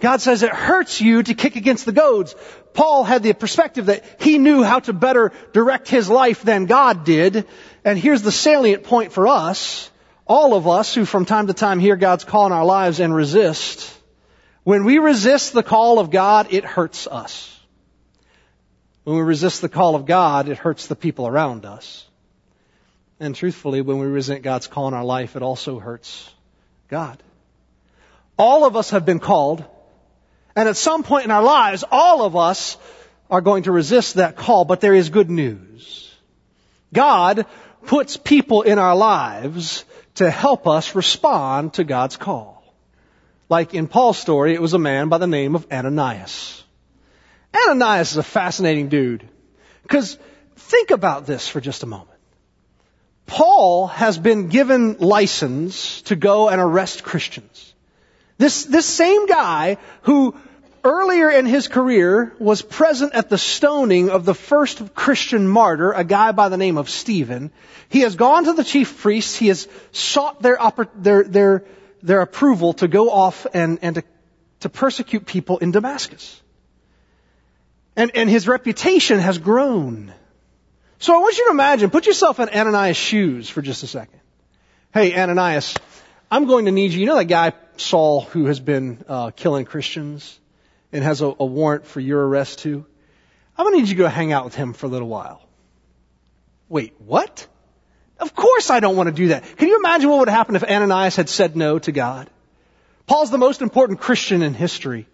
God 0.00 0.20
says 0.20 0.42
it 0.42 0.50
hurts 0.50 1.00
you 1.00 1.22
to 1.22 1.34
kick 1.34 1.54
against 1.54 1.86
the 1.86 1.92
goads. 1.92 2.34
Paul 2.74 3.04
had 3.04 3.22
the 3.22 3.32
perspective 3.34 3.86
that 3.86 4.04
he 4.20 4.38
knew 4.38 4.64
how 4.64 4.80
to 4.80 4.92
better 4.92 5.32
direct 5.52 5.88
his 5.88 6.10
life 6.10 6.42
than 6.42 6.66
God 6.66 7.04
did. 7.04 7.46
And 7.84 7.96
here's 7.96 8.22
the 8.22 8.32
salient 8.32 8.82
point 8.82 9.12
for 9.12 9.28
us. 9.28 9.91
All 10.32 10.54
of 10.54 10.66
us 10.66 10.94
who 10.94 11.04
from 11.04 11.26
time 11.26 11.48
to 11.48 11.52
time 11.52 11.78
hear 11.78 11.94
God's 11.94 12.24
call 12.24 12.46
in 12.46 12.52
our 12.52 12.64
lives 12.64 13.00
and 13.00 13.14
resist, 13.14 13.94
when 14.62 14.86
we 14.86 14.96
resist 14.98 15.52
the 15.52 15.62
call 15.62 15.98
of 15.98 16.10
God, 16.10 16.54
it 16.54 16.64
hurts 16.64 17.06
us. 17.06 17.54
When 19.04 19.16
we 19.16 19.22
resist 19.22 19.60
the 19.60 19.68
call 19.68 19.94
of 19.94 20.06
God, 20.06 20.48
it 20.48 20.56
hurts 20.56 20.86
the 20.86 20.96
people 20.96 21.26
around 21.26 21.66
us. 21.66 22.06
And 23.20 23.36
truthfully, 23.36 23.82
when 23.82 23.98
we 23.98 24.06
resent 24.06 24.42
God's 24.42 24.68
call 24.68 24.88
in 24.88 24.94
our 24.94 25.04
life, 25.04 25.36
it 25.36 25.42
also 25.42 25.78
hurts 25.78 26.30
God. 26.88 27.22
All 28.38 28.64
of 28.64 28.74
us 28.74 28.88
have 28.88 29.04
been 29.04 29.20
called, 29.20 29.62
and 30.56 30.66
at 30.66 30.78
some 30.78 31.02
point 31.02 31.26
in 31.26 31.30
our 31.30 31.42
lives, 31.42 31.84
all 31.90 32.24
of 32.24 32.36
us 32.36 32.78
are 33.30 33.42
going 33.42 33.64
to 33.64 33.70
resist 33.70 34.14
that 34.14 34.36
call, 34.36 34.64
but 34.64 34.80
there 34.80 34.94
is 34.94 35.10
good 35.10 35.28
news. 35.28 36.10
God 36.90 37.44
puts 37.84 38.16
people 38.16 38.62
in 38.62 38.78
our 38.78 38.96
lives 38.96 39.84
to 40.16 40.30
help 40.30 40.66
us 40.66 40.94
respond 40.94 41.74
to 41.74 41.84
God's 41.84 42.16
call. 42.16 42.62
Like 43.48 43.74
in 43.74 43.86
Paul's 43.88 44.18
story, 44.18 44.54
it 44.54 44.62
was 44.62 44.74
a 44.74 44.78
man 44.78 45.08
by 45.08 45.18
the 45.18 45.26
name 45.26 45.54
of 45.54 45.66
Ananias. 45.70 46.62
Ananias 47.54 48.12
is 48.12 48.16
a 48.16 48.22
fascinating 48.22 48.88
dude. 48.88 49.28
Because 49.82 50.18
think 50.56 50.90
about 50.90 51.26
this 51.26 51.48
for 51.48 51.60
just 51.60 51.82
a 51.82 51.86
moment. 51.86 52.08
Paul 53.26 53.86
has 53.86 54.18
been 54.18 54.48
given 54.48 54.98
license 54.98 56.02
to 56.02 56.16
go 56.16 56.48
and 56.48 56.60
arrest 56.60 57.02
Christians. 57.02 57.74
This, 58.38 58.64
this 58.64 58.86
same 58.86 59.26
guy 59.26 59.78
who 60.02 60.34
earlier 60.84 61.30
in 61.30 61.46
his 61.46 61.68
career 61.68 62.34
was 62.38 62.62
present 62.62 63.14
at 63.14 63.28
the 63.28 63.38
stoning 63.38 64.10
of 64.10 64.24
the 64.24 64.34
first 64.34 64.94
Christian 64.94 65.46
martyr, 65.46 65.92
a 65.92 66.04
guy 66.04 66.32
by 66.32 66.48
the 66.48 66.56
name 66.56 66.78
of 66.78 66.90
Stephen. 66.90 67.50
He 67.88 68.00
has 68.00 68.16
gone 68.16 68.44
to 68.44 68.52
the 68.52 68.64
chief 68.64 69.00
priests. 69.00 69.36
He 69.36 69.48
has 69.48 69.68
sought 69.92 70.42
their, 70.42 70.58
their, 70.94 71.24
their, 71.24 71.64
their 72.02 72.20
approval 72.20 72.74
to 72.74 72.88
go 72.88 73.10
off 73.10 73.46
and, 73.54 73.78
and 73.82 73.96
to, 73.96 74.02
to 74.60 74.68
persecute 74.68 75.26
people 75.26 75.58
in 75.58 75.70
Damascus. 75.70 76.40
And, 77.94 78.10
and 78.14 78.28
his 78.28 78.48
reputation 78.48 79.18
has 79.18 79.38
grown. 79.38 80.12
So 80.98 81.14
I 81.14 81.18
want 81.18 81.36
you 81.36 81.46
to 81.46 81.50
imagine, 81.50 81.90
put 81.90 82.06
yourself 82.06 82.40
in 82.40 82.48
Ananias' 82.48 82.96
shoes 82.96 83.48
for 83.48 83.60
just 83.60 83.82
a 83.82 83.86
second. 83.86 84.20
Hey, 84.94 85.14
Ananias, 85.18 85.74
I'm 86.30 86.46
going 86.46 86.64
to 86.66 86.70
need 86.70 86.92
you. 86.92 87.00
You 87.00 87.06
know 87.06 87.16
that 87.16 87.26
guy, 87.26 87.52
Saul, 87.76 88.22
who 88.22 88.46
has 88.46 88.60
been 88.60 89.04
uh, 89.08 89.30
killing 89.30 89.64
Christians 89.64 90.38
and 90.92 91.02
has 91.02 91.20
a, 91.20 91.26
a 91.26 91.44
warrant 91.44 91.86
for 91.86 92.00
your 92.00 92.26
arrest 92.26 92.60
too? 92.60 92.84
I'm 93.56 93.64
going 93.64 93.74
to 93.74 93.80
need 93.80 93.88
you 93.88 93.94
to 93.96 94.02
go 94.02 94.08
hang 94.08 94.32
out 94.32 94.44
with 94.44 94.54
him 94.54 94.72
for 94.72 94.86
a 94.86 94.88
little 94.88 95.08
while. 95.08 95.42
Wait, 96.68 96.94
what? 96.98 97.46
Of 98.18 98.34
course 98.34 98.70
I 98.70 98.80
don't 98.80 98.96
want 98.96 99.08
to 99.08 99.14
do 99.14 99.28
that. 99.28 99.44
Can 99.56 99.68
you 99.68 99.78
imagine 99.78 100.08
what 100.08 100.20
would 100.20 100.28
happen 100.28 100.56
if 100.56 100.64
Ananias 100.64 101.16
had 101.16 101.28
said 101.28 101.56
no 101.56 101.78
to 101.78 101.92
God? 101.92 102.30
Paul's 103.06 103.30
the 103.30 103.38
most 103.38 103.62
important 103.62 104.00
Christian 104.00 104.42
in 104.42 104.54
history. 104.54 105.06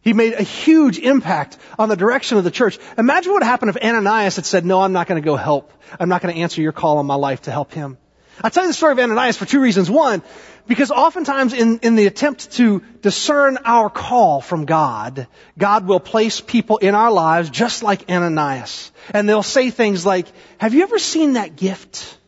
He 0.00 0.14
made 0.14 0.32
a 0.32 0.42
huge 0.42 0.98
impact 0.98 1.58
on 1.78 1.88
the 1.88 1.96
direction 1.96 2.38
of 2.38 2.44
the 2.44 2.50
church. 2.50 2.78
Imagine 2.98 3.32
what 3.32 3.42
would 3.42 3.46
happened 3.46 3.70
if 3.70 3.82
Ananias 3.82 4.36
had 4.36 4.46
said, 4.46 4.66
no, 4.66 4.80
I'm 4.80 4.92
not 4.92 5.06
going 5.06 5.22
to 5.22 5.24
go 5.24 5.36
help. 5.36 5.70
I'm 6.00 6.08
not 6.08 6.22
going 6.22 6.34
to 6.34 6.40
answer 6.40 6.60
your 6.60 6.72
call 6.72 6.98
on 6.98 7.06
my 7.06 7.14
life 7.14 7.42
to 7.42 7.52
help 7.52 7.72
him. 7.72 7.98
I 8.40 8.48
tell 8.48 8.64
you 8.64 8.70
the 8.70 8.74
story 8.74 8.92
of 8.92 8.98
Ananias 8.98 9.36
for 9.36 9.44
two 9.44 9.60
reasons. 9.60 9.90
One, 9.90 10.22
because 10.66 10.90
oftentimes 10.90 11.52
in, 11.52 11.80
in 11.80 11.96
the 11.96 12.06
attempt 12.06 12.52
to 12.52 12.82
discern 13.00 13.58
our 13.64 13.90
call 13.90 14.40
from 14.40 14.64
God, 14.64 15.26
God 15.58 15.86
will 15.86 16.00
place 16.00 16.40
people 16.40 16.78
in 16.78 16.94
our 16.94 17.10
lives 17.10 17.50
just 17.50 17.82
like 17.82 18.10
Ananias. 18.10 18.92
And 19.12 19.28
they'll 19.28 19.42
say 19.42 19.70
things 19.70 20.06
like, 20.06 20.26
have 20.58 20.74
you 20.74 20.82
ever 20.82 20.98
seen 20.98 21.34
that 21.34 21.56
gift? 21.56 22.18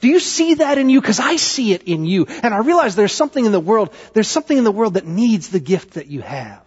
Do 0.00 0.08
you 0.08 0.20
see 0.20 0.54
that 0.54 0.78
in 0.78 0.90
you? 0.90 1.00
Because 1.00 1.18
I 1.18 1.36
see 1.36 1.72
it 1.72 1.84
in 1.84 2.04
you. 2.04 2.26
And 2.26 2.54
I 2.54 2.58
realize 2.58 2.94
there's 2.94 3.12
something 3.12 3.44
in 3.44 3.52
the 3.52 3.60
world, 3.60 3.92
there's 4.12 4.28
something 4.28 4.56
in 4.56 4.64
the 4.64 4.72
world 4.72 4.94
that 4.94 5.06
needs 5.06 5.48
the 5.48 5.60
gift 5.60 5.94
that 5.94 6.06
you 6.06 6.20
have. 6.20 6.62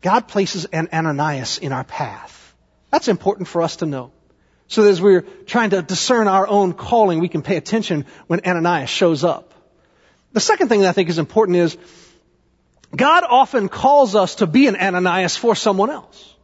God 0.00 0.28
places 0.28 0.66
an 0.66 0.88
Ananias 0.92 1.58
in 1.58 1.72
our 1.72 1.84
path. 1.84 2.54
That's 2.90 3.08
important 3.08 3.48
for 3.48 3.62
us 3.62 3.76
to 3.76 3.86
know. 3.86 4.12
So 4.68 4.84
as 4.84 5.00
we're 5.00 5.22
trying 5.46 5.70
to 5.70 5.82
discern 5.82 6.28
our 6.28 6.46
own 6.46 6.74
calling, 6.74 7.20
we 7.20 7.28
can 7.28 7.42
pay 7.42 7.56
attention 7.56 8.04
when 8.26 8.40
Ananias 8.46 8.90
shows 8.90 9.24
up. 9.24 9.54
The 10.32 10.40
second 10.40 10.68
thing 10.68 10.82
that 10.82 10.88
I 10.88 10.92
think 10.92 11.08
is 11.08 11.18
important 11.18 11.56
is 11.56 11.76
God 12.94 13.24
often 13.28 13.68
calls 13.68 14.14
us 14.14 14.36
to 14.36 14.46
be 14.46 14.66
an 14.66 14.76
Ananias 14.76 15.36
for 15.36 15.54
someone 15.54 15.90
else. 15.90 16.34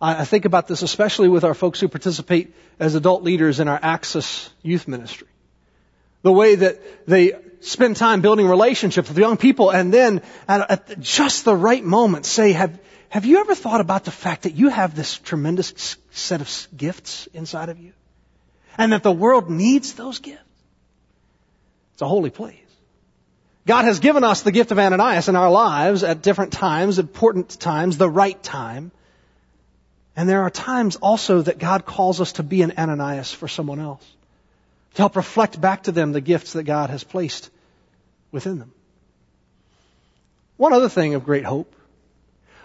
I 0.00 0.24
think 0.24 0.44
about 0.44 0.68
this 0.68 0.82
especially 0.82 1.28
with 1.28 1.44
our 1.44 1.54
folks 1.54 1.80
who 1.80 1.88
participate 1.88 2.54
as 2.78 2.94
adult 2.94 3.22
leaders 3.22 3.60
in 3.60 3.68
our 3.68 3.78
Access 3.80 4.50
youth 4.62 4.86
ministry. 4.86 5.28
The 6.22 6.32
way 6.32 6.56
that 6.56 7.06
they 7.06 7.32
spend 7.60 7.96
time 7.96 8.20
building 8.20 8.46
relationships 8.46 9.08
with 9.08 9.16
young 9.16 9.36
people 9.36 9.70
and 9.70 9.94
then 9.94 10.20
at 10.48 11.00
just 11.00 11.44
the 11.44 11.56
right 11.56 11.82
moment 11.82 12.26
say, 12.26 12.52
have, 12.52 12.78
have 13.08 13.24
you 13.24 13.40
ever 13.40 13.54
thought 13.54 13.80
about 13.80 14.04
the 14.04 14.10
fact 14.10 14.42
that 14.42 14.54
you 14.54 14.68
have 14.68 14.94
this 14.94 15.16
tremendous 15.18 15.96
set 16.10 16.40
of 16.40 16.68
gifts 16.76 17.28
inside 17.32 17.68
of 17.68 17.78
you? 17.78 17.92
And 18.78 18.92
that 18.92 19.02
the 19.02 19.12
world 19.12 19.48
needs 19.48 19.94
those 19.94 20.18
gifts? 20.18 20.42
It's 21.94 22.02
a 22.02 22.08
holy 22.08 22.30
place. 22.30 22.58
God 23.66 23.84
has 23.84 23.98
given 23.98 24.22
us 24.22 24.42
the 24.42 24.52
gift 24.52 24.70
of 24.70 24.78
Ananias 24.78 25.28
in 25.28 25.34
our 25.34 25.50
lives 25.50 26.04
at 26.04 26.22
different 26.22 26.52
times, 26.52 26.98
important 26.98 27.58
times, 27.58 27.96
the 27.96 28.08
right 28.08 28.40
time. 28.42 28.92
And 30.14 30.28
there 30.28 30.42
are 30.42 30.50
times 30.50 30.96
also 30.96 31.42
that 31.42 31.58
God 31.58 31.84
calls 31.84 32.20
us 32.20 32.32
to 32.32 32.42
be 32.42 32.62
an 32.62 32.74
Ananias 32.78 33.32
for 33.32 33.48
someone 33.48 33.80
else. 33.80 34.04
To 34.94 35.02
help 35.02 35.16
reflect 35.16 35.60
back 35.60 35.84
to 35.84 35.92
them 35.92 36.12
the 36.12 36.20
gifts 36.20 36.52
that 36.52 36.62
God 36.62 36.90
has 36.90 37.02
placed 37.02 37.50
within 38.30 38.58
them. 38.58 38.72
One 40.56 40.72
other 40.72 40.88
thing 40.88 41.14
of 41.14 41.24
great 41.24 41.44
hope. 41.44 41.74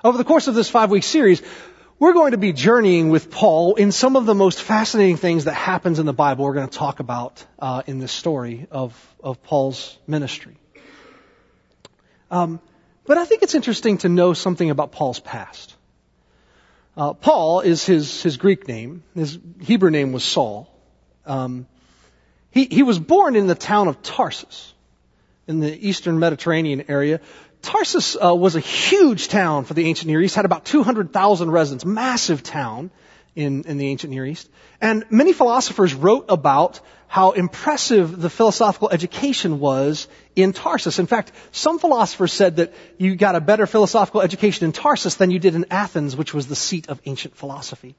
Over 0.03 0.17
the 0.17 0.23
course 0.23 0.47
of 0.47 0.55
this 0.55 0.67
five 0.67 0.89
week 0.89 1.03
series, 1.03 1.43
we're 1.99 2.13
going 2.13 2.31
to 2.31 2.39
be 2.39 2.53
journeying 2.53 3.09
with 3.09 3.29
Paul 3.29 3.75
in 3.75 3.91
some 3.91 4.15
of 4.15 4.25
the 4.25 4.33
most 4.33 4.59
fascinating 4.59 5.17
things 5.17 5.45
that 5.45 5.53
happens 5.53 5.99
in 5.99 6.07
the 6.07 6.13
Bible 6.13 6.45
we're 6.45 6.55
going 6.55 6.67
to 6.67 6.77
talk 6.77 6.99
about 6.99 7.45
uh, 7.59 7.83
in 7.85 7.99
this 7.99 8.11
story 8.11 8.65
of, 8.71 9.15
of 9.23 9.43
Paul's 9.43 9.99
ministry. 10.07 10.57
Um, 12.31 12.59
but 13.05 13.19
I 13.19 13.25
think 13.25 13.43
it's 13.43 13.53
interesting 13.53 13.99
to 13.99 14.09
know 14.09 14.33
something 14.33 14.71
about 14.71 14.91
Paul's 14.91 15.19
past. 15.19 15.75
Uh, 16.97 17.13
Paul 17.13 17.59
is 17.59 17.85
his, 17.85 18.23
his 18.23 18.37
Greek 18.37 18.67
name. 18.67 19.03
His 19.13 19.37
Hebrew 19.59 19.91
name 19.91 20.13
was 20.13 20.23
Saul. 20.23 20.67
Um, 21.27 21.67
he, 22.49 22.65
he 22.65 22.81
was 22.81 22.97
born 22.97 23.35
in 23.35 23.45
the 23.45 23.55
town 23.55 23.87
of 23.87 24.01
Tarsus 24.01 24.73
in 25.47 25.59
the 25.59 25.87
eastern 25.87 26.17
Mediterranean 26.17 26.85
area. 26.87 27.21
Tarsus 27.61 28.17
uh, 28.21 28.35
was 28.35 28.55
a 28.55 28.59
huge 28.59 29.27
town 29.27 29.65
for 29.65 29.73
the 29.73 29.87
ancient 29.87 30.07
Near 30.07 30.21
East, 30.21 30.35
had 30.35 30.45
about 30.45 30.65
200,000 30.65 31.51
residents, 31.51 31.85
massive 31.85 32.43
town 32.43 32.91
in, 33.35 33.63
in 33.63 33.77
the 33.77 33.87
ancient 33.87 34.11
Near 34.11 34.25
East. 34.25 34.49
And 34.79 35.05
many 35.09 35.33
philosophers 35.33 35.93
wrote 35.93 36.25
about 36.29 36.79
how 37.07 37.31
impressive 37.31 38.21
the 38.21 38.29
philosophical 38.29 38.89
education 38.89 39.59
was 39.59 40.07
in 40.35 40.53
Tarsus. 40.53 40.97
In 40.97 41.07
fact, 41.07 41.31
some 41.51 41.77
philosophers 41.77 42.31
said 42.31 42.55
that 42.55 42.73
you 42.97 43.15
got 43.15 43.35
a 43.35 43.41
better 43.41 43.67
philosophical 43.67 44.21
education 44.21 44.65
in 44.65 44.71
Tarsus 44.71 45.15
than 45.15 45.29
you 45.29 45.39
did 45.39 45.55
in 45.55 45.65
Athens, 45.69 46.15
which 46.15 46.33
was 46.33 46.47
the 46.47 46.55
seat 46.55 46.87
of 46.89 47.01
ancient 47.05 47.35
philosophy. 47.35 47.95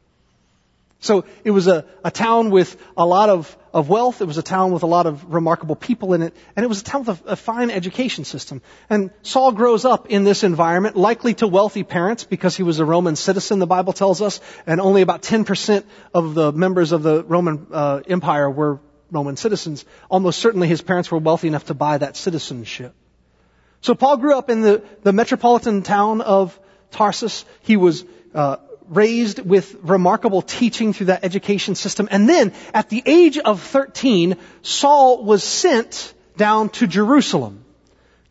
So 1.02 1.24
it 1.42 1.50
was 1.50 1.66
a, 1.66 1.84
a 2.04 2.12
town 2.12 2.50
with 2.50 2.76
a 2.96 3.04
lot 3.04 3.28
of, 3.28 3.56
of 3.74 3.88
wealth. 3.88 4.22
It 4.22 4.26
was 4.26 4.38
a 4.38 4.42
town 4.42 4.70
with 4.70 4.84
a 4.84 4.86
lot 4.86 5.06
of 5.06 5.34
remarkable 5.34 5.74
people 5.74 6.14
in 6.14 6.22
it. 6.22 6.32
And 6.54 6.62
it 6.62 6.68
was 6.68 6.80
a 6.80 6.84
town 6.84 7.02
with 7.02 7.26
a, 7.26 7.32
a 7.32 7.36
fine 7.36 7.72
education 7.72 8.24
system. 8.24 8.62
And 8.88 9.10
Saul 9.22 9.50
grows 9.50 9.84
up 9.84 10.10
in 10.10 10.22
this 10.22 10.44
environment, 10.44 10.96
likely 10.96 11.34
to 11.34 11.48
wealthy 11.48 11.82
parents 11.82 12.22
because 12.22 12.56
he 12.56 12.62
was 12.62 12.78
a 12.78 12.84
Roman 12.84 13.16
citizen, 13.16 13.58
the 13.58 13.66
Bible 13.66 13.92
tells 13.92 14.22
us. 14.22 14.40
And 14.64 14.80
only 14.80 15.02
about 15.02 15.22
10% 15.22 15.82
of 16.14 16.34
the 16.34 16.52
members 16.52 16.92
of 16.92 17.02
the 17.02 17.24
Roman 17.24 17.66
uh, 17.72 18.02
Empire 18.06 18.48
were 18.48 18.78
Roman 19.10 19.36
citizens. 19.36 19.84
Almost 20.08 20.38
certainly 20.38 20.68
his 20.68 20.82
parents 20.82 21.10
were 21.10 21.18
wealthy 21.18 21.48
enough 21.48 21.66
to 21.66 21.74
buy 21.74 21.98
that 21.98 22.16
citizenship. 22.16 22.94
So 23.80 23.96
Paul 23.96 24.18
grew 24.18 24.38
up 24.38 24.50
in 24.50 24.60
the, 24.60 24.84
the 25.02 25.12
metropolitan 25.12 25.82
town 25.82 26.20
of 26.20 26.56
Tarsus. 26.92 27.44
He 27.62 27.76
was 27.76 28.04
uh, 28.32 28.58
raised 28.92 29.38
with 29.38 29.76
remarkable 29.82 30.42
teaching 30.42 30.92
through 30.92 31.06
that 31.06 31.24
education 31.24 31.74
system. 31.74 32.08
And 32.10 32.28
then, 32.28 32.52
at 32.74 32.88
the 32.88 33.02
age 33.04 33.38
of 33.38 33.60
13, 33.60 34.36
Saul 34.62 35.24
was 35.24 35.42
sent 35.42 36.14
down 36.36 36.68
to 36.70 36.86
Jerusalem 36.86 37.64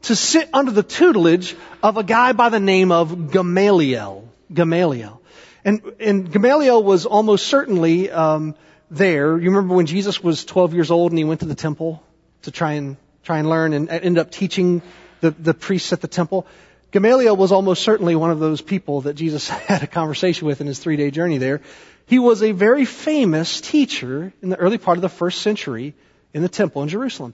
to 0.04 0.16
sit 0.16 0.50
under 0.54 0.72
the 0.72 0.84
tutelage 0.84 1.56
of 1.84 1.98
a 1.98 2.04
guy 2.04 2.34
by 2.34 2.50
the 2.50 2.60
name 2.60 2.92
of 2.92 3.32
Gamaliel. 3.32 4.28
Gamaliel. 4.54 5.22
And, 5.64 5.82
and 6.00 6.32
Gamaliel 6.32 6.84
was 6.84 7.06
almost 7.06 7.48
certainly 7.48 8.10
um, 8.10 8.56
there. 8.90 9.38
You 9.38 9.50
remember 9.52 9.76
when 9.76 9.86
Jesus 9.86 10.24
was 10.24 10.44
12 10.46 10.74
years 10.74 10.92
old 10.92 11.12
and 11.12 11.20
he 11.20 11.24
went 11.24 11.42
to 11.42 11.46
the 11.46 11.56
temple 11.56 12.04
to 12.44 12.52
try 12.52 12.74
and 12.74 12.98
try 13.24 13.38
and 13.38 13.48
learn 13.48 13.74
and 13.74 13.90
ended 13.90 14.18
up 14.18 14.32
teaching 14.32 14.82
the, 15.22 15.32
the 15.32 15.54
priests 15.54 15.94
at 15.94 16.02
the 16.02 16.08
temple. 16.08 16.48
Gamaliel 16.92 17.38
was 17.38 17.52
almost 17.54 17.84
certainly 17.84 18.16
one 18.16 18.32
of 18.32 18.40
those 18.40 18.62
people 18.62 19.02
that 19.02 19.14
Jesus 19.14 19.48
had 19.70 19.84
a 19.84 19.88
conversation 19.88 20.48
with 20.48 20.62
in 20.62 20.68
his 20.68 20.80
three 20.80 20.98
day 20.98 21.12
journey 21.12 21.38
there. 21.38 21.62
He 22.06 22.20
was 22.20 22.44
a 22.44 22.52
very 22.52 22.86
famous 22.86 23.62
teacher 23.62 24.34
in 24.42 24.50
the 24.50 24.58
early 24.58 24.78
part 24.78 24.98
of 24.98 25.02
the 25.02 25.10
first 25.10 25.42
century 25.42 25.94
in 26.34 26.42
the 26.42 26.50
temple 26.50 26.84
in 26.84 26.90
Jerusalem. 26.90 27.34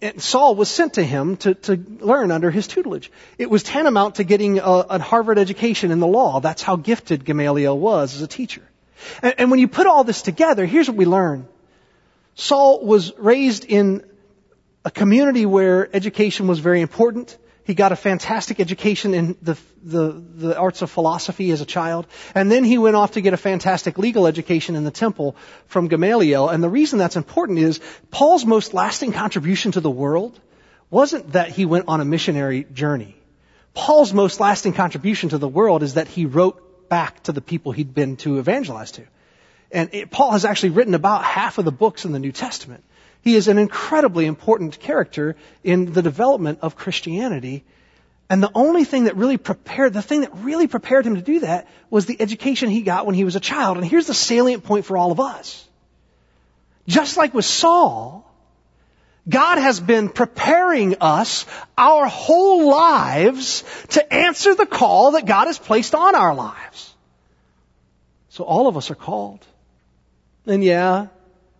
And 0.00 0.20
Saul 0.20 0.54
was 0.54 0.68
sent 0.68 0.94
to 0.94 1.02
him 1.02 1.36
to, 1.38 1.54
to 1.54 1.76
learn 2.00 2.30
under 2.30 2.50
his 2.50 2.66
tutelage. 2.66 3.10
It 3.38 3.48
was 3.48 3.62
tantamount 3.62 4.16
to 4.16 4.24
getting 4.24 4.58
a, 4.58 4.62
a 4.62 4.98
Harvard 4.98 5.38
education 5.38 5.90
in 5.90 5.98
the 5.98 6.06
law. 6.06 6.40
That's 6.40 6.62
how 6.62 6.76
gifted 6.76 7.24
Gamaliel 7.24 7.78
was 7.78 8.14
as 8.14 8.22
a 8.22 8.26
teacher. 8.26 8.62
And, 9.22 9.34
and 9.38 9.50
when 9.50 9.60
you 9.60 9.68
put 9.68 9.86
all 9.86 10.04
this 10.04 10.22
together, 10.22 10.66
here's 10.66 10.88
what 10.88 10.96
we 10.96 11.06
learn. 11.06 11.48
Saul 12.34 12.84
was 12.84 13.12
raised 13.16 13.64
in 13.64 14.04
a 14.84 14.90
community 14.90 15.46
where 15.46 15.88
education 15.94 16.46
was 16.46 16.58
very 16.58 16.80
important. 16.80 17.36
He 17.64 17.72
got 17.72 17.92
a 17.92 17.96
fantastic 17.96 18.60
education 18.60 19.14
in 19.14 19.36
the, 19.40 19.56
the, 19.82 20.12
the 20.12 20.58
arts 20.58 20.82
of 20.82 20.90
philosophy 20.90 21.50
as 21.50 21.62
a 21.62 21.64
child. 21.64 22.06
And 22.34 22.52
then 22.52 22.62
he 22.62 22.76
went 22.76 22.94
off 22.94 23.12
to 23.12 23.22
get 23.22 23.32
a 23.32 23.38
fantastic 23.38 23.96
legal 23.96 24.26
education 24.26 24.76
in 24.76 24.84
the 24.84 24.90
temple 24.90 25.34
from 25.66 25.88
Gamaliel. 25.88 26.50
And 26.50 26.62
the 26.62 26.68
reason 26.68 26.98
that's 26.98 27.16
important 27.16 27.58
is 27.58 27.80
Paul's 28.10 28.44
most 28.44 28.74
lasting 28.74 29.12
contribution 29.12 29.72
to 29.72 29.80
the 29.80 29.90
world 29.90 30.38
wasn't 30.90 31.32
that 31.32 31.48
he 31.48 31.64
went 31.64 31.88
on 31.88 32.02
a 32.02 32.04
missionary 32.04 32.66
journey. 32.72 33.16
Paul's 33.72 34.12
most 34.12 34.40
lasting 34.40 34.74
contribution 34.74 35.30
to 35.30 35.38
the 35.38 35.48
world 35.48 35.82
is 35.82 35.94
that 35.94 36.06
he 36.06 36.26
wrote 36.26 36.88
back 36.88 37.22
to 37.24 37.32
the 37.32 37.40
people 37.40 37.72
he'd 37.72 37.94
been 37.94 38.16
to 38.18 38.38
evangelize 38.38 38.92
to. 38.92 39.02
And 39.72 39.88
it, 39.92 40.10
Paul 40.10 40.32
has 40.32 40.44
actually 40.44 40.70
written 40.70 40.94
about 40.94 41.24
half 41.24 41.58
of 41.58 41.64
the 41.64 41.72
books 41.72 42.04
in 42.04 42.12
the 42.12 42.18
New 42.18 42.30
Testament. 42.30 42.84
He 43.24 43.36
is 43.36 43.48
an 43.48 43.56
incredibly 43.56 44.26
important 44.26 44.78
character 44.78 45.34
in 45.64 45.92
the 45.92 46.02
development 46.02 46.58
of 46.60 46.76
Christianity. 46.76 47.64
And 48.28 48.42
the 48.42 48.50
only 48.54 48.84
thing 48.84 49.04
that 49.04 49.16
really 49.16 49.38
prepared, 49.38 49.94
the 49.94 50.02
thing 50.02 50.20
that 50.20 50.34
really 50.36 50.66
prepared 50.66 51.06
him 51.06 51.14
to 51.14 51.22
do 51.22 51.40
that 51.40 51.66
was 51.88 52.04
the 52.04 52.20
education 52.20 52.68
he 52.68 52.82
got 52.82 53.06
when 53.06 53.14
he 53.14 53.24
was 53.24 53.34
a 53.34 53.40
child. 53.40 53.78
And 53.78 53.86
here's 53.86 54.06
the 54.06 54.14
salient 54.14 54.64
point 54.64 54.84
for 54.84 54.98
all 54.98 55.10
of 55.10 55.20
us. 55.20 55.66
Just 56.86 57.16
like 57.16 57.32
with 57.32 57.46
Saul, 57.46 58.30
God 59.26 59.56
has 59.56 59.80
been 59.80 60.10
preparing 60.10 60.96
us 61.00 61.46
our 61.78 62.06
whole 62.06 62.68
lives 62.68 63.64
to 63.90 64.12
answer 64.12 64.54
the 64.54 64.66
call 64.66 65.12
that 65.12 65.24
God 65.24 65.46
has 65.46 65.58
placed 65.58 65.94
on 65.94 66.14
our 66.14 66.34
lives. 66.34 66.94
So 68.28 68.44
all 68.44 68.68
of 68.68 68.76
us 68.76 68.90
are 68.90 68.94
called. 68.94 69.46
And 70.44 70.62
yeah, 70.62 71.06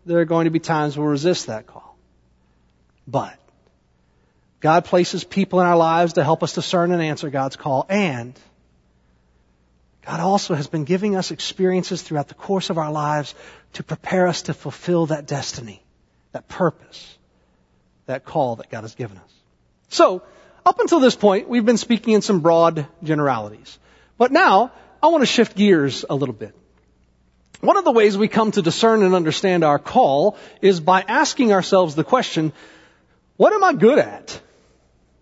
there 0.06 0.20
are 0.20 0.24
going 0.24 0.44
to 0.44 0.50
be 0.50 0.60
times 0.60 0.96
we'll 0.96 1.06
resist 1.06 1.46
that 1.46 1.66
call. 1.66 1.96
But 3.06 3.38
God 4.60 4.84
places 4.84 5.24
people 5.24 5.60
in 5.60 5.66
our 5.66 5.76
lives 5.76 6.14
to 6.14 6.24
help 6.24 6.42
us 6.42 6.54
discern 6.54 6.90
and 6.92 7.02
answer 7.02 7.28
God's 7.30 7.56
call. 7.56 7.86
And 7.88 8.38
God 10.06 10.20
also 10.20 10.54
has 10.54 10.66
been 10.66 10.84
giving 10.84 11.16
us 11.16 11.30
experiences 11.30 12.02
throughout 12.02 12.28
the 12.28 12.34
course 12.34 12.70
of 12.70 12.78
our 12.78 12.92
lives 12.92 13.34
to 13.74 13.82
prepare 13.82 14.26
us 14.26 14.42
to 14.42 14.54
fulfill 14.54 15.06
that 15.06 15.26
destiny, 15.26 15.82
that 16.32 16.48
purpose, 16.48 17.18
that 18.06 18.24
call 18.24 18.56
that 18.56 18.70
God 18.70 18.82
has 18.82 18.94
given 18.94 19.16
us. 19.16 19.32
So, 19.88 20.22
up 20.66 20.80
until 20.80 21.00
this 21.00 21.14
point, 21.14 21.48
we've 21.48 21.64
been 21.64 21.76
speaking 21.76 22.14
in 22.14 22.22
some 22.22 22.40
broad 22.40 22.86
generalities. 23.02 23.78
But 24.16 24.32
now, 24.32 24.72
I 25.02 25.08
want 25.08 25.22
to 25.22 25.26
shift 25.26 25.56
gears 25.56 26.04
a 26.08 26.14
little 26.14 26.34
bit. 26.34 26.54
One 27.64 27.78
of 27.78 27.84
the 27.84 27.92
ways 27.92 28.18
we 28.18 28.28
come 28.28 28.50
to 28.50 28.60
discern 28.60 29.02
and 29.02 29.14
understand 29.14 29.64
our 29.64 29.78
call 29.78 30.36
is 30.60 30.80
by 30.80 31.00
asking 31.00 31.50
ourselves 31.50 31.94
the 31.94 32.04
question, 32.04 32.52
what 33.38 33.54
am 33.54 33.64
I 33.64 33.72
good 33.72 33.98
at? 33.98 34.38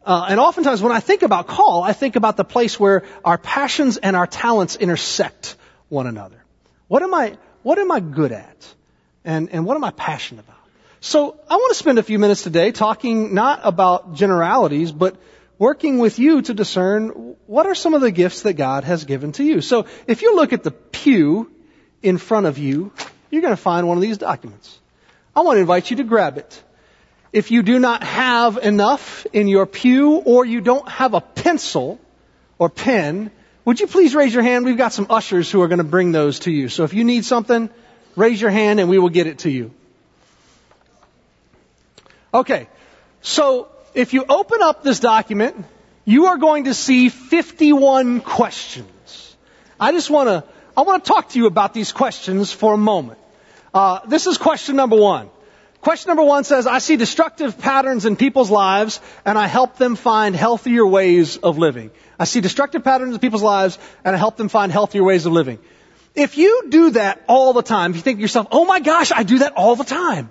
Uh, 0.05 0.27
and 0.29 0.41
oftentimes 0.41 0.83
when 0.83 0.91
I 0.91 0.99
think 0.99 1.23
about 1.23 1.47
call, 1.47 1.85
I 1.85 1.93
think 1.93 2.17
about 2.17 2.37
the 2.37 2.45
place 2.45 2.81
where 2.81 3.05
our 3.25 3.39
passions 3.39 3.97
and 3.97 4.17
our 4.17 4.27
talents 4.27 4.75
intersect 4.75 5.55
one 5.89 6.09
another. 6.09 6.43
What 6.89 7.05
am 7.05 7.15
I, 7.15 7.39
what 7.63 7.79
am 7.79 7.93
I 7.93 8.01
good 8.01 8.33
at? 8.33 8.75
And, 9.25 9.49
and 9.51 9.65
what 9.65 9.77
am 9.77 9.85
I 9.85 9.93
passionate 9.93 10.45
about? 10.45 10.57
So 11.01 11.39
I 11.49 11.55
want 11.55 11.71
to 11.71 11.79
spend 11.79 12.01
a 12.01 12.03
few 12.03 12.19
minutes 12.19 12.43
today 12.43 12.73
talking 12.73 13.35
not 13.35 13.61
about 13.63 14.15
generalities, 14.15 14.91
but 14.91 15.15
working 15.59 16.01
with 16.01 16.19
you 16.19 16.43
to 16.43 16.55
discern 16.55 17.37
what 17.47 17.67
are 17.67 17.77
some 17.77 17.95
of 17.95 18.01
the 18.01 18.11
gifts 18.11 18.43
that 18.43 18.55
God 18.55 18.83
has 18.83 19.05
given 19.05 19.31
to 19.33 19.45
you. 19.45 19.61
So 19.61 19.87
if 20.09 20.23
you 20.23 20.35
look 20.35 20.53
at 20.53 20.65
the 20.65 20.73
pew 20.73 21.49
in 22.03 22.19
front 22.19 22.47
of 22.47 22.59
you, 22.59 22.93
you're 23.31 23.43
going 23.43 23.53
to 23.53 23.63
find 23.63 23.89
one 23.89 23.97
of 23.97 24.03
these 24.03 24.19
documents. 24.19 24.79
I 25.35 25.41
want 25.41 25.57
to 25.57 25.61
invite 25.61 25.91
you 25.91 25.97
to 25.99 26.05
grab 26.05 26.39
it. 26.39 26.63
If 27.33 27.51
you 27.51 27.63
do 27.63 27.79
not 27.79 28.03
have 28.03 28.59
enough 28.59 29.27
in 29.33 29.49
your 29.49 29.65
pew 29.65 30.17
or 30.17 30.45
you 30.45 30.61
don't 30.61 30.87
have 30.89 31.15
a 31.15 31.21
pencil 31.21 31.99
or 32.59 32.69
pen, 32.69 33.31
would 33.65 33.81
you 33.81 33.87
please 33.87 34.15
raise 34.15 34.35
your 34.35 34.43
hand? 34.43 34.67
We've 34.67 34.77
got 34.77 34.93
some 34.93 35.07
ushers 35.09 35.51
who 35.51 35.63
are 35.63 35.69
going 35.69 35.79
to 35.79 35.85
bring 35.85 36.13
those 36.13 36.41
to 36.41 36.51
you. 36.51 36.69
So 36.69 36.85
if 36.85 36.93
you 36.93 37.05
need 37.05 37.25
something, 37.25 37.71
raise 38.17 38.41
your 38.41 38.51
hand 38.51 38.81
and 38.81 38.91
we 38.91 38.99
will 38.99 39.09
get 39.09 39.27
it 39.27 39.39
to 39.41 39.51
you. 39.51 39.71
Okay. 42.35 42.69
So 43.23 43.69
if 43.95 44.13
you 44.13 44.25
open 44.29 44.63
up 44.63 44.83
this 44.83 45.01
document, 45.01 45.65
you 46.05 46.27
are 46.27 46.37
going 46.37 46.65
to 46.65 46.75
see 46.75 47.09
51 47.09 48.21
questions. 48.21 49.37
I 49.79 49.93
just 49.93 50.11
want 50.11 50.29
to 50.29 50.45
I 50.76 50.83
want 50.83 51.05
to 51.05 51.09
talk 51.09 51.31
to 51.31 51.38
you 51.38 51.47
about 51.47 51.75
these 51.75 51.93
questions 51.93 52.52
for 52.52 52.75
a 52.75 52.79
moment. 52.79 53.19
Uh, 53.75 54.00
this 54.07 54.26
is 54.26 54.38
question 54.38 54.76
number 54.76 54.97
one. 54.97 55.31
Question 55.81 56.11
number 56.11 56.23
one 56.23 56.45
says, 56.45 56.67
I 56.67 56.79
see 56.79 56.97
destructive 56.97 57.59
patterns 57.59 58.07
in 58.07 58.17
people's 58.17 58.50
lives 58.50 59.00
and 59.25 59.37
I 59.37 59.49
help 59.49 59.76
them 59.76 59.97
find 59.97 60.37
healthier 60.37 60.87
ways 60.87 61.37
of 61.38 61.59
living. 61.59 61.91
I 62.19 62.25
see 62.25 62.41
destructive 62.41 62.85
patterns 62.85 63.14
in 63.14 63.21
people's 63.21 63.43
lives 63.43 63.79
and 64.05 64.14
I 64.14 64.19
help 64.19 64.37
them 64.37 64.49
find 64.49 64.71
healthier 64.71 65.02
ways 65.02 65.26
of 65.26 65.33
living. 65.33 65.59
If 66.14 66.38
you 66.38 66.67
do 66.69 66.91
that 66.91 67.23
all 67.26 67.52
the 67.52 67.62
time, 67.62 67.91
if 67.91 67.97
you 67.97 68.02
think 68.02 68.19
to 68.19 68.23
yourself, 68.23 68.47
oh 68.52 68.64
my 68.64 68.81
gosh, 68.81 69.11
I 69.12 69.25
do 69.25 69.41
that 69.41 69.55
all 69.57 69.75
the 69.75 69.85
time, 69.85 70.31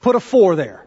put 0.00 0.14
a 0.14 0.20
four 0.20 0.54
there. 0.54 0.86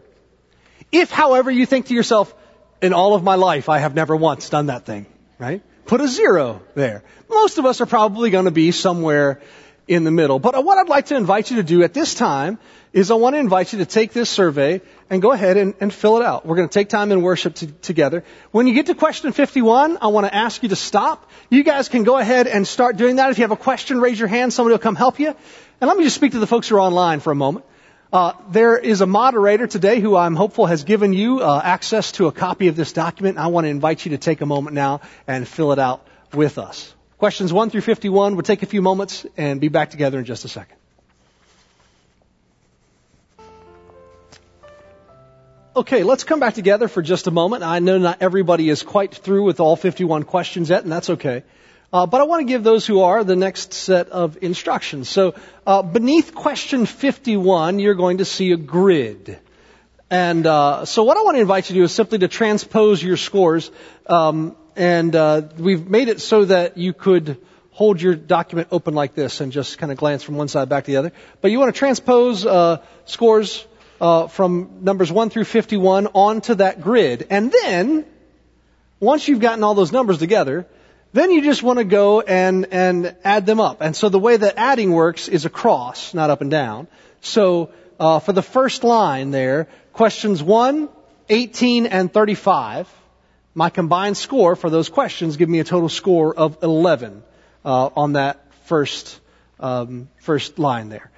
If, 0.91 1.09
however, 1.09 1.51
you 1.51 1.65
think 1.65 1.87
to 1.87 1.93
yourself, 1.93 2.33
in 2.81 2.93
all 2.93 3.15
of 3.15 3.23
my 3.23 3.35
life, 3.35 3.69
I 3.69 3.79
have 3.79 3.95
never 3.95 4.15
once 4.15 4.49
done 4.49 4.67
that 4.67 4.85
thing, 4.85 5.07
right? 5.39 5.61
Put 5.85 6.01
a 6.01 6.07
zero 6.07 6.61
there. 6.75 7.03
Most 7.29 7.57
of 7.57 7.65
us 7.65 7.81
are 7.81 7.85
probably 7.85 8.29
going 8.29 8.45
to 8.45 8.51
be 8.51 8.71
somewhere 8.71 9.41
in 9.87 10.03
the 10.03 10.11
middle. 10.11 10.39
But 10.39 10.63
what 10.63 10.77
I'd 10.77 10.87
like 10.87 11.07
to 11.07 11.15
invite 11.15 11.51
you 11.51 11.57
to 11.57 11.63
do 11.63 11.83
at 11.83 11.93
this 11.93 12.13
time 12.13 12.57
is 12.93 13.11
I 13.11 13.15
want 13.15 13.35
to 13.35 13.39
invite 13.39 13.73
you 13.73 13.79
to 13.79 13.85
take 13.85 14.13
this 14.13 14.29
survey 14.29 14.81
and 15.09 15.21
go 15.21 15.31
ahead 15.31 15.57
and, 15.57 15.73
and 15.81 15.93
fill 15.93 16.17
it 16.17 16.23
out. 16.23 16.45
We're 16.45 16.55
going 16.55 16.69
to 16.69 16.73
take 16.73 16.89
time 16.89 17.11
in 17.11 17.21
worship 17.21 17.55
to, 17.55 17.67
together. 17.67 18.23
When 18.51 18.67
you 18.67 18.73
get 18.73 18.85
to 18.85 18.95
question 18.95 19.31
51, 19.33 19.97
I 20.01 20.07
want 20.07 20.25
to 20.25 20.33
ask 20.33 20.63
you 20.63 20.69
to 20.69 20.75
stop. 20.75 21.29
You 21.49 21.63
guys 21.63 21.89
can 21.89 22.03
go 22.03 22.17
ahead 22.17 22.47
and 22.47 22.67
start 22.67 22.95
doing 22.95 23.17
that. 23.17 23.31
If 23.31 23.39
you 23.39 23.43
have 23.43 23.51
a 23.51 23.57
question, 23.57 23.99
raise 23.99 24.19
your 24.19 24.29
hand. 24.29 24.53
Somebody 24.53 24.73
will 24.73 24.79
come 24.79 24.95
help 24.95 25.19
you. 25.19 25.35
And 25.81 25.87
let 25.87 25.97
me 25.97 26.03
just 26.03 26.15
speak 26.15 26.31
to 26.31 26.39
the 26.39 26.47
folks 26.47 26.69
who 26.69 26.77
are 26.77 26.81
online 26.81 27.19
for 27.19 27.31
a 27.31 27.35
moment. 27.35 27.65
Uh, 28.13 28.33
there 28.49 28.77
is 28.77 29.01
a 29.01 29.07
moderator 29.07 29.65
today 29.65 29.99
who 29.99 30.15
I'm 30.15 30.35
hopeful 30.35 30.67
has 30.67 30.83
given 30.83 31.13
you 31.13 31.39
uh, 31.39 31.59
access 31.63 32.11
to 32.11 32.27
a 32.27 32.31
copy 32.31 32.67
of 32.67 32.75
this 32.75 32.93
document. 32.93 33.39
I 33.39 33.47
want 33.47 33.65
to 33.65 33.69
invite 33.69 34.05
you 34.05 34.11
to 34.11 34.19
take 34.19 34.41
a 34.41 34.45
moment 34.45 34.75
now 34.75 35.01
and 35.25 35.47
fill 35.47 35.71
it 35.71 35.79
out 35.79 36.05
with 36.31 36.59
us. 36.59 36.93
Questions 37.17 37.51
1 37.51 37.71
through 37.71 37.81
51 37.81 38.35
will 38.35 38.43
take 38.43 38.61
a 38.61 38.67
few 38.67 38.83
moments 38.83 39.25
and 39.35 39.59
be 39.59 39.67
back 39.67 39.89
together 39.89 40.19
in 40.19 40.25
just 40.25 40.45
a 40.45 40.47
second. 40.47 40.77
Okay, 45.75 46.03
let's 46.03 46.23
come 46.23 46.39
back 46.39 46.53
together 46.53 46.87
for 46.87 47.01
just 47.01 47.25
a 47.25 47.31
moment. 47.31 47.63
I 47.63 47.79
know 47.79 47.97
not 47.97 48.21
everybody 48.21 48.69
is 48.69 48.83
quite 48.83 49.15
through 49.15 49.43
with 49.43 49.59
all 49.59 49.75
51 49.75 50.21
questions 50.21 50.69
yet, 50.69 50.83
and 50.83 50.91
that's 50.91 51.09
okay. 51.09 51.41
Uh, 51.93 52.07
but 52.07 52.21
I 52.21 52.23
want 52.23 52.39
to 52.39 52.51
give 52.51 52.63
those 52.63 52.87
who 52.87 53.01
are 53.01 53.23
the 53.23 53.35
next 53.35 53.71
set 53.71 54.09
of 54.09 54.39
instructions. 54.41 55.09
So 55.09 55.35
uh, 55.67 55.83
beneath 55.83 56.33
question 56.33 56.87
51, 56.87 57.77
you're 57.77 57.93
going 57.93 58.17
to 58.17 58.25
see 58.25 58.51
a 58.51 58.57
grid. 58.57 59.39
And 60.09 60.47
uh, 60.47 60.85
so 60.85 61.03
what 61.03 61.17
I 61.17 61.21
want 61.21 61.37
to 61.37 61.41
invite 61.41 61.69
you 61.69 61.75
to 61.75 61.79
do 61.81 61.83
is 61.83 61.91
simply 61.91 62.17
to 62.19 62.27
transpose 62.27 63.03
your 63.03 63.15
scores. 63.15 63.69
Um, 64.07 64.55
and 64.75 65.15
uh, 65.15 65.43
we've 65.59 65.87
made 65.87 66.07
it 66.07 66.19
so 66.19 66.45
that 66.45 66.79
you 66.79 66.93
could 66.93 67.37
hold 67.69 68.01
your 68.01 68.15
document 68.15 68.69
open 68.71 68.95
like 68.95 69.13
this 69.13 69.39
and 69.39 69.51
just 69.51 69.77
kind 69.77 69.91
of 69.91 69.97
glance 69.99 70.23
from 70.23 70.35
one 70.35 70.47
side 70.47 70.69
back 70.69 70.85
to 70.85 70.91
the 70.91 70.97
other. 70.97 71.11
But 71.41 71.51
you 71.51 71.59
want 71.59 71.75
to 71.75 71.77
transpose 71.77 72.43
uh, 72.43 72.81
scores 73.05 73.67
uh, 74.01 74.29
from 74.29 74.79
numbers 74.81 75.11
1 75.11 75.29
through 75.29 75.45
51 75.45 76.07
onto 76.07 76.55
that 76.55 76.81
grid. 76.81 77.27
And 77.29 77.51
then, 77.51 78.05
once 78.99 79.27
you've 79.27 79.41
gotten 79.41 79.63
all 79.63 79.75
those 79.75 79.91
numbers 79.91 80.17
together, 80.17 80.65
then 81.13 81.29
you 81.29 81.43
just 81.43 81.61
want 81.61 81.77
to 81.77 81.85
go 81.85 82.21
and, 82.21 82.67
and 82.71 83.15
add 83.23 83.45
them 83.45 83.59
up. 83.59 83.81
And 83.81 83.95
so 83.95 84.09
the 84.09 84.19
way 84.19 84.35
that 84.35 84.55
adding 84.57 84.91
works 84.91 85.27
is 85.27 85.45
across, 85.45 86.13
not 86.13 86.31
up 86.31 86.41
and 86.41 86.49
down. 86.49 86.87
So 87.21 87.69
uh, 87.99 88.19
for 88.19 88.33
the 88.33 88.41
first 88.41 88.83
line 88.83 89.29
there, 89.29 89.67
questions 89.93 90.41
1, 90.41 90.89
18, 91.29 91.85
and 91.85 92.11
35, 92.11 92.89
my 93.53 93.69
combined 93.69 94.17
score 94.17 94.55
for 94.55 94.71
those 94.71 94.89
questions 94.89 95.37
give 95.37 95.47
me 95.47 95.59
a 95.59 95.63
total 95.63 95.89
score 95.89 96.35
of 96.35 96.63
11 96.63 97.23
uh, 97.63 97.89
on 97.95 98.13
that 98.13 98.39
first 98.65 99.19
um, 99.59 100.09
first 100.17 100.57
line 100.57 100.89
there. 100.89 101.11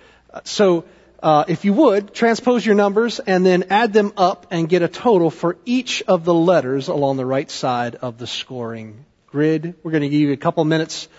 So 0.44 0.84
uh, 1.24 1.46
if 1.48 1.64
you 1.64 1.72
would, 1.72 2.14
transpose 2.14 2.66
your 2.66 2.76
numbers 2.76 3.20
and 3.20 3.46
then 3.46 3.66
add 3.70 3.94
them 3.94 4.12
up 4.18 4.48
and 4.52 4.68
get 4.68 4.82
a 4.82 4.90
total 4.90 5.32
for 5.32 5.56
each 5.66 6.04
of 6.04 6.26
the 6.26 6.34
letters 6.34 6.90
along 6.90 7.16
the 7.16 7.26
right 7.26 7.50
side 7.50 7.96
of 7.96 8.18
the 8.18 8.28
scoring 8.28 9.06
grid. 9.36 9.76
We're 9.84 9.92
going 9.92 10.04
to 10.04 10.08
give 10.08 10.22
you 10.22 10.32
a 10.32 10.38
couple 10.38 10.64
minutes 10.64 11.10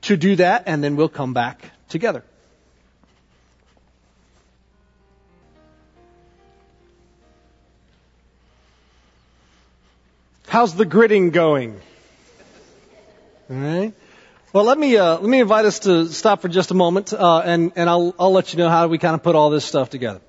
to 0.00 0.16
do 0.16 0.36
that, 0.36 0.62
and 0.64 0.82
then 0.82 0.96
we'll 0.96 1.10
come 1.10 1.34
back 1.34 1.72
together. 1.90 2.24
How's 10.48 10.74
the 10.74 10.86
gridding 10.86 11.32
going? 11.32 11.78
All 13.50 13.56
right. 13.56 13.92
Well, 14.54 14.64
let 14.64 14.78
me 14.78 14.96
uh, 14.96 15.18
let 15.18 15.28
me 15.28 15.40
invite 15.40 15.66
us 15.66 15.80
to 15.80 16.06
stop 16.06 16.40
for 16.40 16.48
just 16.48 16.70
a 16.70 16.74
moment, 16.74 17.12
uh, 17.12 17.42
and 17.44 17.72
and 17.76 17.90
I'll 17.90 18.14
I'll 18.18 18.32
let 18.32 18.54
you 18.54 18.58
know 18.58 18.70
how 18.70 18.86
we 18.88 18.96
kind 18.96 19.14
of 19.14 19.22
put 19.22 19.34
all 19.34 19.50
this 19.50 19.66
stuff 19.66 19.90
together. 19.90 20.22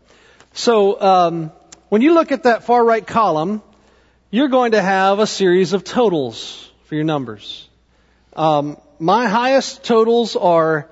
So 0.51 0.99
um, 0.99 1.51
when 1.87 2.01
you 2.01 2.13
look 2.13 2.33
at 2.33 2.43
that 2.43 2.65
far 2.65 2.83
right 2.83 3.07
column, 3.07 3.61
you're 4.31 4.49
going 4.49 4.73
to 4.73 4.81
have 4.81 5.19
a 5.19 5.27
series 5.27 5.71
of 5.71 5.85
totals 5.85 6.66
for 6.87 6.95
your 6.95 7.03
numbers. 7.03 7.67
Um, 8.33 8.77
my 8.97 9.27
highest 9.27 9.83
totals 9.83 10.35
are 10.35 10.89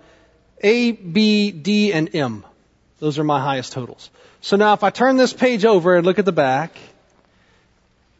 A, 0.62 0.92
B, 0.92 1.52
D, 1.52 1.94
and 1.94 2.14
M. 2.14 2.46
Those 3.00 3.18
are 3.18 3.24
my 3.24 3.40
highest 3.40 3.72
totals. 3.74 4.10
So 4.42 4.58
now 4.58 4.74
if 4.74 4.84
I 4.84 4.90
turn 4.90 5.16
this 5.16 5.34
page 5.34 5.66
over 5.66 5.96
and 5.96 6.06
look 6.06 6.20
at 6.20 6.26
the 6.26 6.32
back, 6.32 6.78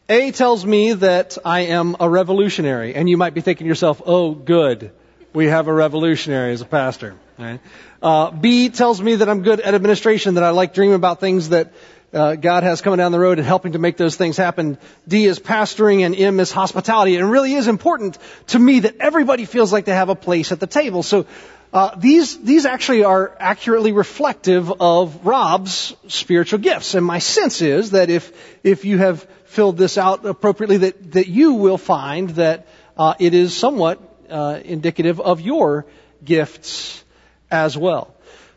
A 0.08 0.30
tells 0.32 0.64
me 0.64 0.94
that 0.94 1.36
I 1.44 1.60
am 1.60 1.96
a 2.00 2.08
revolutionary. 2.08 2.94
And 2.94 3.08
you 3.10 3.16
might 3.16 3.34
be 3.34 3.42
thinking 3.42 3.66
to 3.66 3.68
yourself, 3.68 4.00
oh, 4.06 4.32
good. 4.32 4.90
We 5.36 5.48
have 5.48 5.68
a 5.68 5.72
revolutionary 5.74 6.54
as 6.54 6.62
a 6.62 6.64
pastor. 6.64 7.14
Right? 7.38 7.60
Uh, 8.00 8.30
B 8.30 8.70
tells 8.70 9.02
me 9.02 9.16
that 9.16 9.28
I'm 9.28 9.42
good 9.42 9.60
at 9.60 9.74
administration, 9.74 10.36
that 10.36 10.44
I 10.44 10.48
like 10.48 10.72
dreaming 10.72 10.94
about 10.94 11.20
things 11.20 11.50
that 11.50 11.74
uh, 12.14 12.36
God 12.36 12.62
has 12.62 12.80
coming 12.80 12.96
down 12.96 13.12
the 13.12 13.20
road 13.20 13.36
and 13.36 13.46
helping 13.46 13.72
to 13.72 13.78
make 13.78 13.98
those 13.98 14.16
things 14.16 14.38
happen. 14.38 14.78
D 15.06 15.26
is 15.26 15.38
pastoring 15.38 16.06
and 16.06 16.16
M 16.16 16.40
is 16.40 16.50
hospitality. 16.50 17.16
It 17.16 17.22
really 17.22 17.52
is 17.52 17.68
important 17.68 18.16
to 18.46 18.58
me 18.58 18.80
that 18.80 18.96
everybody 18.98 19.44
feels 19.44 19.74
like 19.74 19.84
they 19.84 19.92
have 19.92 20.08
a 20.08 20.14
place 20.14 20.52
at 20.52 20.58
the 20.58 20.66
table. 20.66 21.02
So 21.02 21.26
uh, 21.70 21.94
these 21.96 22.38
these 22.38 22.64
actually 22.64 23.04
are 23.04 23.36
accurately 23.38 23.92
reflective 23.92 24.72
of 24.80 25.26
Rob's 25.26 25.94
spiritual 26.08 26.60
gifts. 26.60 26.94
And 26.94 27.04
my 27.04 27.18
sense 27.18 27.60
is 27.60 27.90
that 27.90 28.08
if 28.08 28.32
if 28.64 28.86
you 28.86 28.96
have 28.96 29.22
filled 29.44 29.76
this 29.76 29.98
out 29.98 30.24
appropriately, 30.24 30.78
that 30.78 31.12
that 31.12 31.26
you 31.26 31.52
will 31.52 31.76
find 31.76 32.30
that 32.30 32.66
uh, 32.96 33.12
it 33.18 33.34
is 33.34 33.54
somewhat 33.54 34.05
uh, 34.30 34.60
indicative 34.64 35.20
of 35.20 35.40
your 35.40 35.86
gifts 36.24 37.04
as 37.50 37.76
well. 37.76 38.14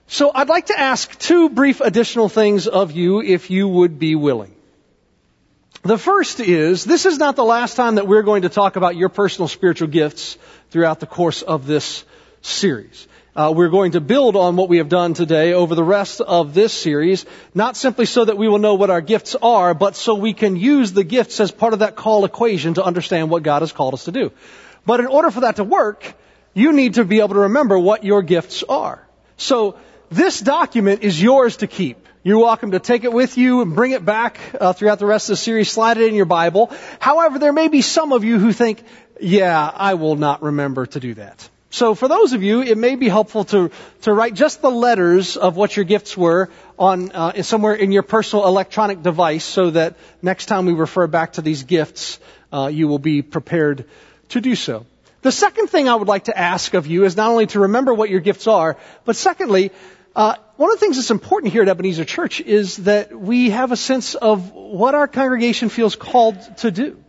So 0.08 0.32
I'd 0.34 0.50
like 0.50 0.68
to 0.68 0.80
ask 0.80 1.20
two 1.20 1.50
brief 1.50 1.82
additional 1.82 2.30
things 2.30 2.68
of 2.68 2.92
you 2.92 3.22
if 3.22 3.52
you 3.52 3.68
would 3.68 4.00
be 4.00 4.16
willing. 4.16 4.56
The 5.84 5.98
first 5.98 6.40
is, 6.40 6.84
this 6.84 7.06
is 7.06 7.18
not 7.20 7.36
the 7.36 7.46
last 7.46 7.76
time 7.76 7.96
that 7.96 8.08
we're 8.08 8.24
going 8.24 8.42
to 8.42 8.50
talk 8.50 8.76
about 8.76 8.96
your 8.96 9.10
personal 9.10 9.48
spiritual 9.48 9.88
gifts 9.88 10.38
throughout 10.72 11.00
the 11.00 11.06
course 11.06 11.42
of 11.42 11.68
this 11.68 12.04
series. 12.42 13.08
Uh, 13.36 13.54
we're 13.56 13.70
going 13.70 13.92
to 13.92 14.02
build 14.02 14.36
on 14.36 14.56
what 14.56 14.68
we 14.68 14.78
have 14.78 14.90
done 14.90 15.14
today 15.14 15.54
over 15.54 15.76
the 15.76 15.84
rest 15.84 16.20
of 16.20 16.54
this 16.54 16.74
series, 16.74 17.26
not 17.54 17.78
simply 17.78 18.06
so 18.06 18.26
that 18.26 18.38
we 18.38 18.50
will 18.50 18.58
know 18.58 18.74
what 18.74 18.90
our 18.90 19.00
gifts 19.00 19.36
are, 19.42 19.74
but 19.74 19.96
so 19.96 20.16
we 20.16 20.34
can 20.34 20.58
use 20.58 20.92
the 20.92 21.04
gifts 21.06 21.40
as 21.40 21.52
part 21.52 21.74
of 21.74 21.80
that 21.80 21.96
call 21.96 22.26
equation 22.26 22.74
to 22.74 22.84
understand 22.84 23.30
what 23.30 23.44
God 23.44 23.62
has 23.62 23.72
called 23.72 23.94
us 23.94 24.06
to 24.06 24.12
do. 24.12 24.32
But 24.90 25.02
in 25.02 25.06
order 25.06 25.30
for 25.30 25.42
that 25.42 25.58
to 25.58 25.64
work, 25.64 26.16
you 26.56 26.74
need 26.74 26.96
to 26.96 27.06
be 27.06 27.20
able 27.20 27.36
to 27.36 27.42
remember 27.42 27.78
what 27.78 28.04
your 28.04 28.24
gifts 28.24 28.64
are. 28.68 29.08
So 29.38 29.78
this 30.10 30.40
document 30.40 31.04
is 31.04 31.22
yours 31.22 31.58
to 31.58 31.68
keep. 31.68 32.08
You're 32.24 32.40
welcome 32.40 32.72
to 32.72 32.80
take 32.80 33.04
it 33.04 33.14
with 33.14 33.38
you 33.38 33.62
and 33.62 33.76
bring 33.76 33.92
it 33.92 34.04
back 34.04 34.40
uh, 34.60 34.74
throughout 34.74 34.98
the 34.98 35.06
rest 35.06 35.30
of 35.30 35.34
the 35.34 35.38
series. 35.38 35.70
Slide 35.70 35.98
it 35.98 36.08
in 36.08 36.16
your 36.16 36.26
Bible. 36.26 36.72
However, 37.00 37.38
there 37.38 37.54
may 37.54 37.68
be 37.68 37.84
some 37.84 38.14
of 38.14 38.24
you 38.24 38.40
who 38.40 38.52
think, 38.52 38.82
yeah, 39.22 39.72
I 39.72 39.94
will 39.94 40.16
not 40.16 40.42
remember 40.42 40.88
to 40.88 41.00
do 41.00 41.14
that. 41.14 41.48
So 41.70 41.94
for 41.94 42.08
those 42.08 42.34
of 42.34 42.42
you, 42.42 42.64
it 42.64 42.76
may 42.76 42.96
be 42.96 43.10
helpful 43.10 43.46
to, 43.46 43.70
to 44.02 44.12
write 44.12 44.34
just 44.34 44.64
the 44.64 44.72
letters 44.72 45.38
of 45.38 45.56
what 45.56 45.76
your 45.76 45.86
gifts 45.86 46.18
were 46.18 46.50
on 46.80 47.12
uh, 47.12 47.44
somewhere 47.44 47.76
in 47.76 47.92
your 47.92 48.02
personal 48.02 48.48
electronic 48.48 49.04
device 49.04 49.46
so 49.46 49.70
that 49.70 49.98
next 50.24 50.48
time 50.48 50.66
we 50.66 50.74
refer 50.74 51.06
back 51.06 51.34
to 51.34 51.44
these 51.44 51.62
gifts, 51.62 52.20
uh, 52.52 52.72
you 52.74 52.88
will 52.88 52.98
be 52.98 53.22
prepared 53.22 53.86
to 54.30 54.42
do 54.42 54.56
so. 54.56 54.86
The 55.22 55.32
second 55.32 55.68
thing 55.68 55.90
I 55.90 55.96
would 55.96 56.08
like 56.08 56.26
to 56.26 56.38
ask 56.38 56.74
of 56.74 56.88
you 56.88 57.04
is 57.04 57.18
not 57.18 57.30
only 57.30 57.48
to 57.48 57.60
remember 57.60 57.94
what 57.94 58.10
your 58.10 58.22
gifts 58.22 58.48
are, 58.48 58.78
but 59.04 59.18
secondly, 59.18 59.72
uh, 60.16 60.36
one 60.56 60.72
of 60.72 60.76
the 60.78 60.80
things 60.80 60.96
that's 60.96 61.12
important 61.12 61.52
here 61.52 61.62
at 61.62 61.70
Ebenezer 61.70 62.06
Church 62.06 62.40
is 62.40 62.78
that 62.78 63.18
we 63.18 63.50
have 63.50 63.72
a 63.72 63.78
sense 63.78 64.16
of 64.16 64.52
what 64.54 64.96
our 64.96 65.08
congregation 65.08 65.70
feels 65.70 65.96
called 65.96 66.38
to 66.58 66.72
do, 66.72 67.04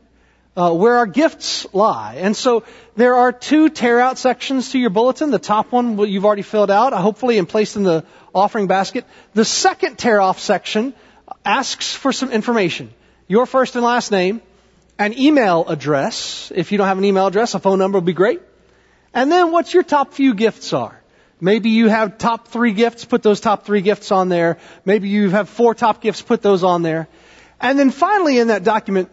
uh, 0.56 0.72
where 0.72 0.96
our 0.96 1.06
gifts 1.06 1.66
lie. 1.72 2.16
And 2.16 2.36
so 2.36 2.64
there 2.96 3.14
are 3.14 3.32
two 3.32 3.68
tear 3.68 4.00
out 4.00 4.18
sections 4.18 4.72
to 4.72 4.78
your 4.78 4.90
bulletin. 4.90 5.30
The 5.30 5.38
top 5.38 5.70
one 5.70 5.98
you've 6.08 6.24
already 6.24 6.42
filled 6.42 6.70
out, 6.70 6.92
hopefully, 6.92 7.38
and 7.38 7.48
placed 7.48 7.76
in 7.76 7.84
the 7.84 8.04
offering 8.34 8.66
basket. 8.66 9.04
The 9.34 9.44
second 9.44 9.98
tear 9.98 10.20
off 10.20 10.40
section 10.40 10.94
asks 11.44 11.94
for 11.94 12.12
some 12.12 12.32
information. 12.32 12.92
Your 13.28 13.46
first 13.46 13.76
and 13.76 13.84
last 13.84 14.10
name, 14.10 14.42
an 15.00 15.18
email 15.18 15.64
address. 15.66 16.52
If 16.54 16.70
you 16.70 16.78
don't 16.78 16.86
have 16.86 16.98
an 16.98 17.04
email 17.06 17.26
address, 17.26 17.54
a 17.54 17.58
phone 17.58 17.78
number 17.78 17.96
would 17.96 18.04
be 18.04 18.12
great. 18.12 18.42
And 19.14 19.32
then 19.32 19.50
what 19.50 19.72
your 19.72 19.82
top 19.82 20.12
few 20.12 20.34
gifts 20.34 20.74
are. 20.74 21.00
Maybe 21.40 21.70
you 21.70 21.88
have 21.88 22.18
top 22.18 22.48
three 22.48 22.72
gifts, 22.72 23.06
put 23.06 23.22
those 23.22 23.40
top 23.40 23.64
three 23.64 23.80
gifts 23.80 24.12
on 24.12 24.28
there. 24.28 24.58
Maybe 24.84 25.08
you 25.08 25.30
have 25.30 25.48
four 25.48 25.74
top 25.74 26.02
gifts, 26.02 26.20
put 26.20 26.42
those 26.42 26.62
on 26.62 26.82
there. 26.82 27.08
And 27.58 27.78
then 27.78 27.90
finally 27.90 28.38
in 28.38 28.48
that 28.48 28.62
document, 28.62 29.10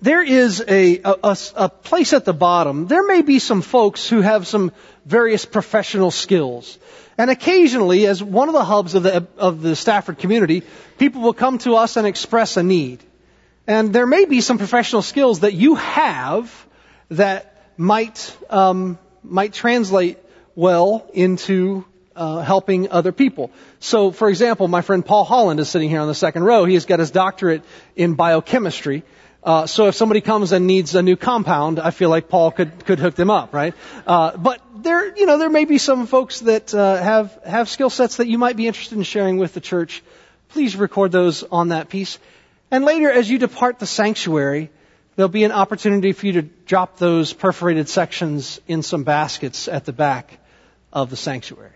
there 0.00 0.22
is 0.22 0.64
a, 0.66 1.00
a, 1.02 1.36
a, 1.56 1.68
place 1.68 2.12
at 2.12 2.24
the 2.24 2.32
bottom. 2.32 2.86
There 2.86 3.04
may 3.04 3.22
be 3.22 3.40
some 3.40 3.62
folks 3.62 4.08
who 4.08 4.20
have 4.20 4.46
some 4.46 4.70
various 5.04 5.44
professional 5.44 6.12
skills. 6.12 6.78
And 7.18 7.28
occasionally, 7.28 8.06
as 8.06 8.22
one 8.22 8.48
of 8.48 8.54
the 8.54 8.64
hubs 8.64 8.94
of 8.94 9.02
the, 9.02 9.26
of 9.36 9.62
the 9.62 9.74
Stafford 9.74 10.18
community, 10.18 10.62
people 10.96 11.22
will 11.22 11.34
come 11.34 11.58
to 11.58 11.74
us 11.74 11.96
and 11.96 12.06
express 12.06 12.56
a 12.56 12.62
need. 12.62 13.04
And 13.70 13.92
there 13.92 14.04
may 14.04 14.24
be 14.24 14.40
some 14.40 14.58
professional 14.58 15.00
skills 15.00 15.40
that 15.40 15.54
you 15.54 15.76
have 15.76 16.66
that 17.08 17.54
might, 17.76 18.36
um, 18.50 18.98
might 19.22 19.52
translate 19.52 20.18
well 20.56 21.08
into 21.14 21.84
uh, 22.16 22.40
helping 22.40 22.90
other 22.90 23.12
people. 23.12 23.52
So, 23.78 24.10
for 24.10 24.28
example, 24.28 24.66
my 24.66 24.80
friend 24.80 25.06
Paul 25.06 25.22
Holland 25.22 25.60
is 25.60 25.68
sitting 25.68 25.88
here 25.88 26.00
on 26.00 26.08
the 26.08 26.16
second 26.16 26.42
row. 26.42 26.64
He 26.64 26.74
has 26.74 26.84
got 26.84 26.98
his 26.98 27.12
doctorate 27.12 27.62
in 27.94 28.14
biochemistry. 28.14 29.04
Uh, 29.44 29.68
so 29.68 29.86
if 29.86 29.94
somebody 29.94 30.20
comes 30.20 30.50
and 30.50 30.66
needs 30.66 30.96
a 30.96 31.02
new 31.02 31.16
compound, 31.16 31.78
I 31.78 31.92
feel 31.92 32.10
like 32.10 32.28
Paul 32.28 32.50
could 32.50 32.84
could 32.84 32.98
hook 32.98 33.14
them 33.14 33.30
up, 33.30 33.54
right? 33.54 33.74
Uh, 34.04 34.36
but 34.36 34.60
there, 34.82 35.16
you 35.16 35.26
know, 35.26 35.38
there 35.38 35.48
may 35.48 35.64
be 35.64 35.78
some 35.78 36.08
folks 36.08 36.40
that 36.40 36.74
uh, 36.74 36.96
have 36.96 37.38
have 37.46 37.68
skill 37.68 37.88
sets 37.88 38.16
that 38.16 38.26
you 38.26 38.36
might 38.36 38.56
be 38.56 38.66
interested 38.66 38.98
in 38.98 39.04
sharing 39.04 39.38
with 39.38 39.54
the 39.54 39.60
church. 39.60 40.02
Please 40.48 40.74
record 40.74 41.12
those 41.12 41.44
on 41.44 41.68
that 41.68 41.88
piece. 41.88 42.18
And 42.70 42.84
later, 42.84 43.10
as 43.10 43.28
you 43.28 43.38
depart 43.38 43.78
the 43.78 43.86
sanctuary, 43.86 44.70
there'll 45.16 45.28
be 45.28 45.44
an 45.44 45.52
opportunity 45.52 46.12
for 46.12 46.26
you 46.26 46.32
to 46.34 46.42
drop 46.42 46.98
those 46.98 47.32
perforated 47.32 47.88
sections 47.88 48.60
in 48.68 48.82
some 48.82 49.04
baskets 49.04 49.68
at 49.68 49.84
the 49.84 49.92
back 49.92 50.38
of 50.92 51.10
the 51.10 51.16
sanctuary. 51.16 51.72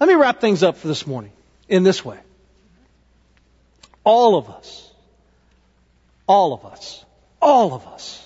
Let 0.00 0.08
me 0.08 0.14
wrap 0.14 0.40
things 0.40 0.62
up 0.62 0.76
for 0.76 0.88
this 0.88 1.06
morning 1.06 1.32
in 1.68 1.82
this 1.82 2.04
way. 2.04 2.18
All 4.02 4.36
of 4.36 4.50
us, 4.50 4.90
all 6.26 6.52
of 6.52 6.64
us, 6.66 7.04
all 7.40 7.72
of 7.72 7.86
us 7.86 8.20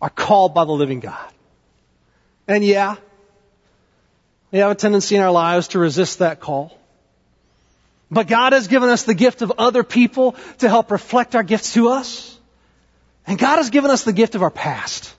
are 0.00 0.10
called 0.10 0.54
by 0.54 0.64
the 0.64 0.72
living 0.72 1.00
God. 1.00 1.30
And 2.46 2.64
yeah, 2.64 2.96
we 4.50 4.60
have 4.60 4.70
a 4.70 4.74
tendency 4.74 5.16
in 5.16 5.22
our 5.22 5.32
lives 5.32 5.68
to 5.68 5.78
resist 5.78 6.20
that 6.20 6.40
call. 6.40 6.78
But 8.10 8.28
God 8.28 8.52
has 8.52 8.68
given 8.68 8.88
us 8.88 9.04
the 9.04 9.14
gift 9.14 9.42
of 9.42 9.52
other 9.58 9.82
people 9.82 10.36
to 10.58 10.68
help 10.68 10.90
reflect 10.90 11.34
our 11.34 11.42
gifts 11.42 11.74
to 11.74 11.88
us. 11.88 12.38
And 13.26 13.38
God 13.38 13.56
has 13.56 13.70
given 13.70 13.90
us 13.90 14.04
the 14.04 14.12
gift 14.12 14.34
of 14.34 14.42
our 14.42 14.50
past. 14.50 15.14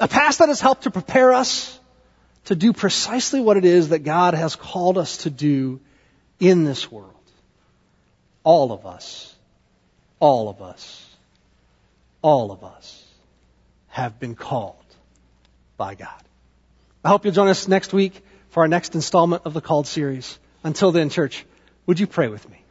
A 0.00 0.08
past 0.08 0.40
that 0.40 0.48
has 0.48 0.60
helped 0.60 0.82
to 0.82 0.90
prepare 0.90 1.32
us 1.32 1.78
to 2.46 2.56
do 2.56 2.72
precisely 2.72 3.40
what 3.40 3.56
it 3.56 3.64
is 3.64 3.90
that 3.90 4.00
God 4.00 4.34
has 4.34 4.56
called 4.56 4.98
us 4.98 5.18
to 5.18 5.30
do 5.30 5.80
in 6.40 6.64
this 6.64 6.90
world. 6.90 7.10
All 8.42 8.72
of 8.72 8.86
us, 8.86 9.34
all 10.20 10.48
of 10.48 10.60
us, 10.60 11.06
all 12.20 12.50
of 12.50 12.64
us 12.64 13.02
have 13.88 14.18
been 14.18 14.34
called 14.34 14.76
by 15.76 15.94
God. 15.94 16.08
I 17.04 17.08
hope 17.08 17.24
you'll 17.24 17.34
join 17.34 17.48
us 17.48 17.68
next 17.68 17.92
week 17.92 18.24
for 18.50 18.62
our 18.62 18.68
next 18.68 18.94
installment 18.94 19.42
of 19.44 19.54
the 19.54 19.60
Called 19.60 19.86
series. 19.86 20.38
Until 20.62 20.90
then, 20.90 21.10
church, 21.10 21.44
would 21.86 22.00
you 22.00 22.06
pray 22.06 22.28
with 22.28 22.48
me? 22.48 22.62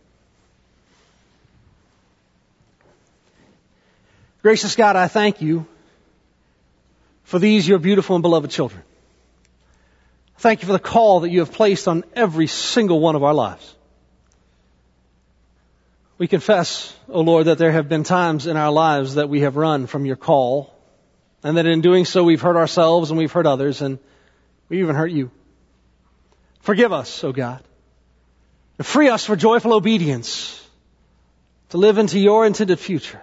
Gracious 4.41 4.75
God, 4.75 4.95
I 4.95 5.07
thank 5.07 5.41
you 5.41 5.65
for 7.23 7.39
these, 7.39 7.67
your 7.67 7.79
beautiful 7.79 8.15
and 8.15 8.21
beloved 8.21 8.51
children. 8.51 8.83
Thank 10.37 10.61
you 10.61 10.67
for 10.67 10.73
the 10.73 10.79
call 10.79 11.21
that 11.21 11.29
you 11.29 11.39
have 11.39 11.53
placed 11.53 11.87
on 11.87 12.03
every 12.13 12.47
single 12.47 12.99
one 12.99 13.15
of 13.15 13.23
our 13.23 13.33
lives. 13.33 13.75
We 16.17 16.27
confess, 16.27 16.93
O 17.07 17.13
oh 17.13 17.21
Lord, 17.21 17.45
that 17.45 17.57
there 17.57 17.71
have 17.71 17.87
been 17.87 18.03
times 18.03 18.45
in 18.45 18.57
our 18.57 18.71
lives 18.71 19.15
that 19.15 19.29
we 19.29 19.41
have 19.41 19.55
run 19.55 19.87
from 19.87 20.05
your 20.05 20.15
call, 20.15 20.73
and 21.43 21.57
that 21.57 21.65
in 21.65 21.81
doing 21.81 22.05
so 22.05 22.23
we've 22.23 22.41
hurt 22.41 22.57
ourselves 22.57 23.09
and 23.09 23.17
we've 23.17 23.31
hurt 23.31 23.45
others, 23.45 23.81
and 23.81 23.99
we 24.69 24.79
even 24.79 24.95
hurt 24.95 25.11
you. 25.11 25.31
Forgive 26.59 26.91
us, 26.91 27.23
O 27.23 27.29
oh 27.29 27.31
God. 27.31 27.63
Free 28.81 29.09
us 29.09 29.25
for 29.25 29.35
joyful 29.35 29.73
obedience 29.73 30.59
to 31.69 31.77
live 31.77 31.97
into 31.97 32.19
your 32.19 32.45
intended 32.45 32.79
future, 32.79 33.21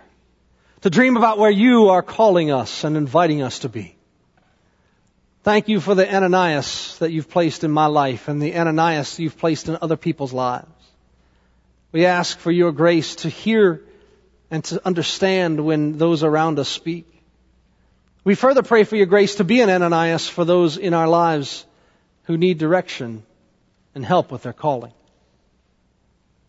to 0.83 0.91
dream 0.91 1.17
about 1.17 1.39
where 1.39 1.51
you 1.51 1.89
are 1.89 2.03
calling 2.03 2.51
us 2.51 2.85
and 2.85 2.97
inviting 2.97 3.43
us 3.43 3.61
to 3.61 3.69
be. 3.69 3.97
Thank 5.43 5.69
you 5.69 5.81
for 5.81 5.95
the 5.95 6.09
Ananias 6.09 6.99
that 6.99 7.11
you've 7.11 7.31
placed 7.31 7.65
in 7.65 7.71
my 7.71 7.87
life 7.87 8.29
and 8.29 8.41
the 8.41 8.57
Ananias 8.57 9.19
you've 9.19 9.39
placed 9.39 9.69
in 9.69 9.79
other 9.81 9.97
people's 9.97 10.33
lives. 10.33 10.69
We 11.93 12.07
ask 12.07 12.39
for 12.39 12.53
your 12.53 12.73
grace 12.73 13.17
to 13.17 13.29
hear 13.29 13.83
and 14.51 14.63
to 14.65 14.85
understand 14.87 15.65
when 15.65 15.99
those 15.99 16.23
around 16.23 16.59
us 16.59 16.69
speak. 16.69 17.07
We 18.23 18.35
further 18.35 18.63
pray 18.63 18.85
for 18.85 18.97
your 18.97 19.07
grace 19.07 19.37
to 19.37 19.45
be 19.45 19.61
an 19.63 19.71
Ananias 19.71 20.29
for 20.29 20.45
those 20.45 20.77
in 20.77 20.95
our 20.95 21.09
lives 21.09 21.65
who 22.25 22.37
need 22.37 22.59
direction 22.59 23.25
and 23.95 24.05
help 24.05 24.31
with 24.31 24.43
their 24.43 24.53
calling. 24.53 24.93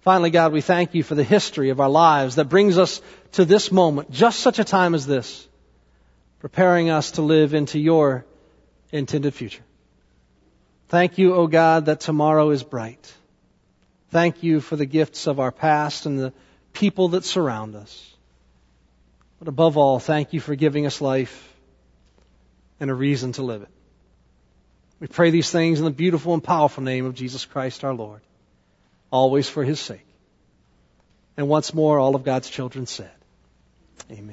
Finally, 0.01 0.31
God, 0.31 0.51
we 0.51 0.61
thank 0.61 0.95
you 0.95 1.03
for 1.03 1.15
the 1.15 1.23
history 1.23 1.69
of 1.69 1.79
our 1.79 1.89
lives 1.89 2.35
that 2.35 2.49
brings 2.49 2.77
us 2.77 3.01
to 3.33 3.45
this 3.45 3.71
moment, 3.71 4.11
just 4.11 4.39
such 4.39 4.59
a 4.59 4.63
time 4.63 4.95
as 4.95 5.05
this, 5.05 5.47
preparing 6.39 6.89
us 6.89 7.11
to 7.11 7.21
live 7.21 7.53
into 7.53 7.79
your 7.79 8.25
intended 8.91 9.33
future. 9.33 9.63
Thank 10.89 11.17
you, 11.17 11.35
O 11.35 11.47
God, 11.47 11.85
that 11.85 11.99
tomorrow 11.99 12.49
is 12.49 12.63
bright. 12.63 13.13
Thank 14.09 14.43
you 14.43 14.59
for 14.59 14.75
the 14.75 14.87
gifts 14.87 15.27
of 15.27 15.39
our 15.39 15.51
past 15.51 16.05
and 16.05 16.19
the 16.19 16.33
people 16.73 17.09
that 17.09 17.23
surround 17.23 17.75
us. 17.75 18.15
But 19.39 19.47
above 19.47 19.77
all, 19.77 19.99
thank 19.99 20.33
you 20.33 20.39
for 20.39 20.55
giving 20.55 20.85
us 20.85 20.99
life 20.99 21.53
and 22.79 22.89
a 22.89 22.93
reason 22.93 23.31
to 23.33 23.43
live 23.43 23.61
it. 23.61 23.69
We 24.99 25.07
pray 25.07 25.29
these 25.29 25.49
things 25.49 25.79
in 25.79 25.85
the 25.85 25.91
beautiful 25.91 26.33
and 26.33 26.43
powerful 26.43 26.83
name 26.83 27.05
of 27.05 27.15
Jesus 27.15 27.45
Christ 27.45 27.83
our 27.83 27.93
Lord, 27.93 28.21
always 29.11 29.49
for 29.49 29.63
his 29.63 29.79
sake. 29.79 30.05
And 31.37 31.47
once 31.47 31.73
more, 31.73 31.99
all 31.99 32.15
of 32.15 32.23
God's 32.23 32.49
children 32.49 32.85
said, 32.85 33.11
Amen. 34.09 34.29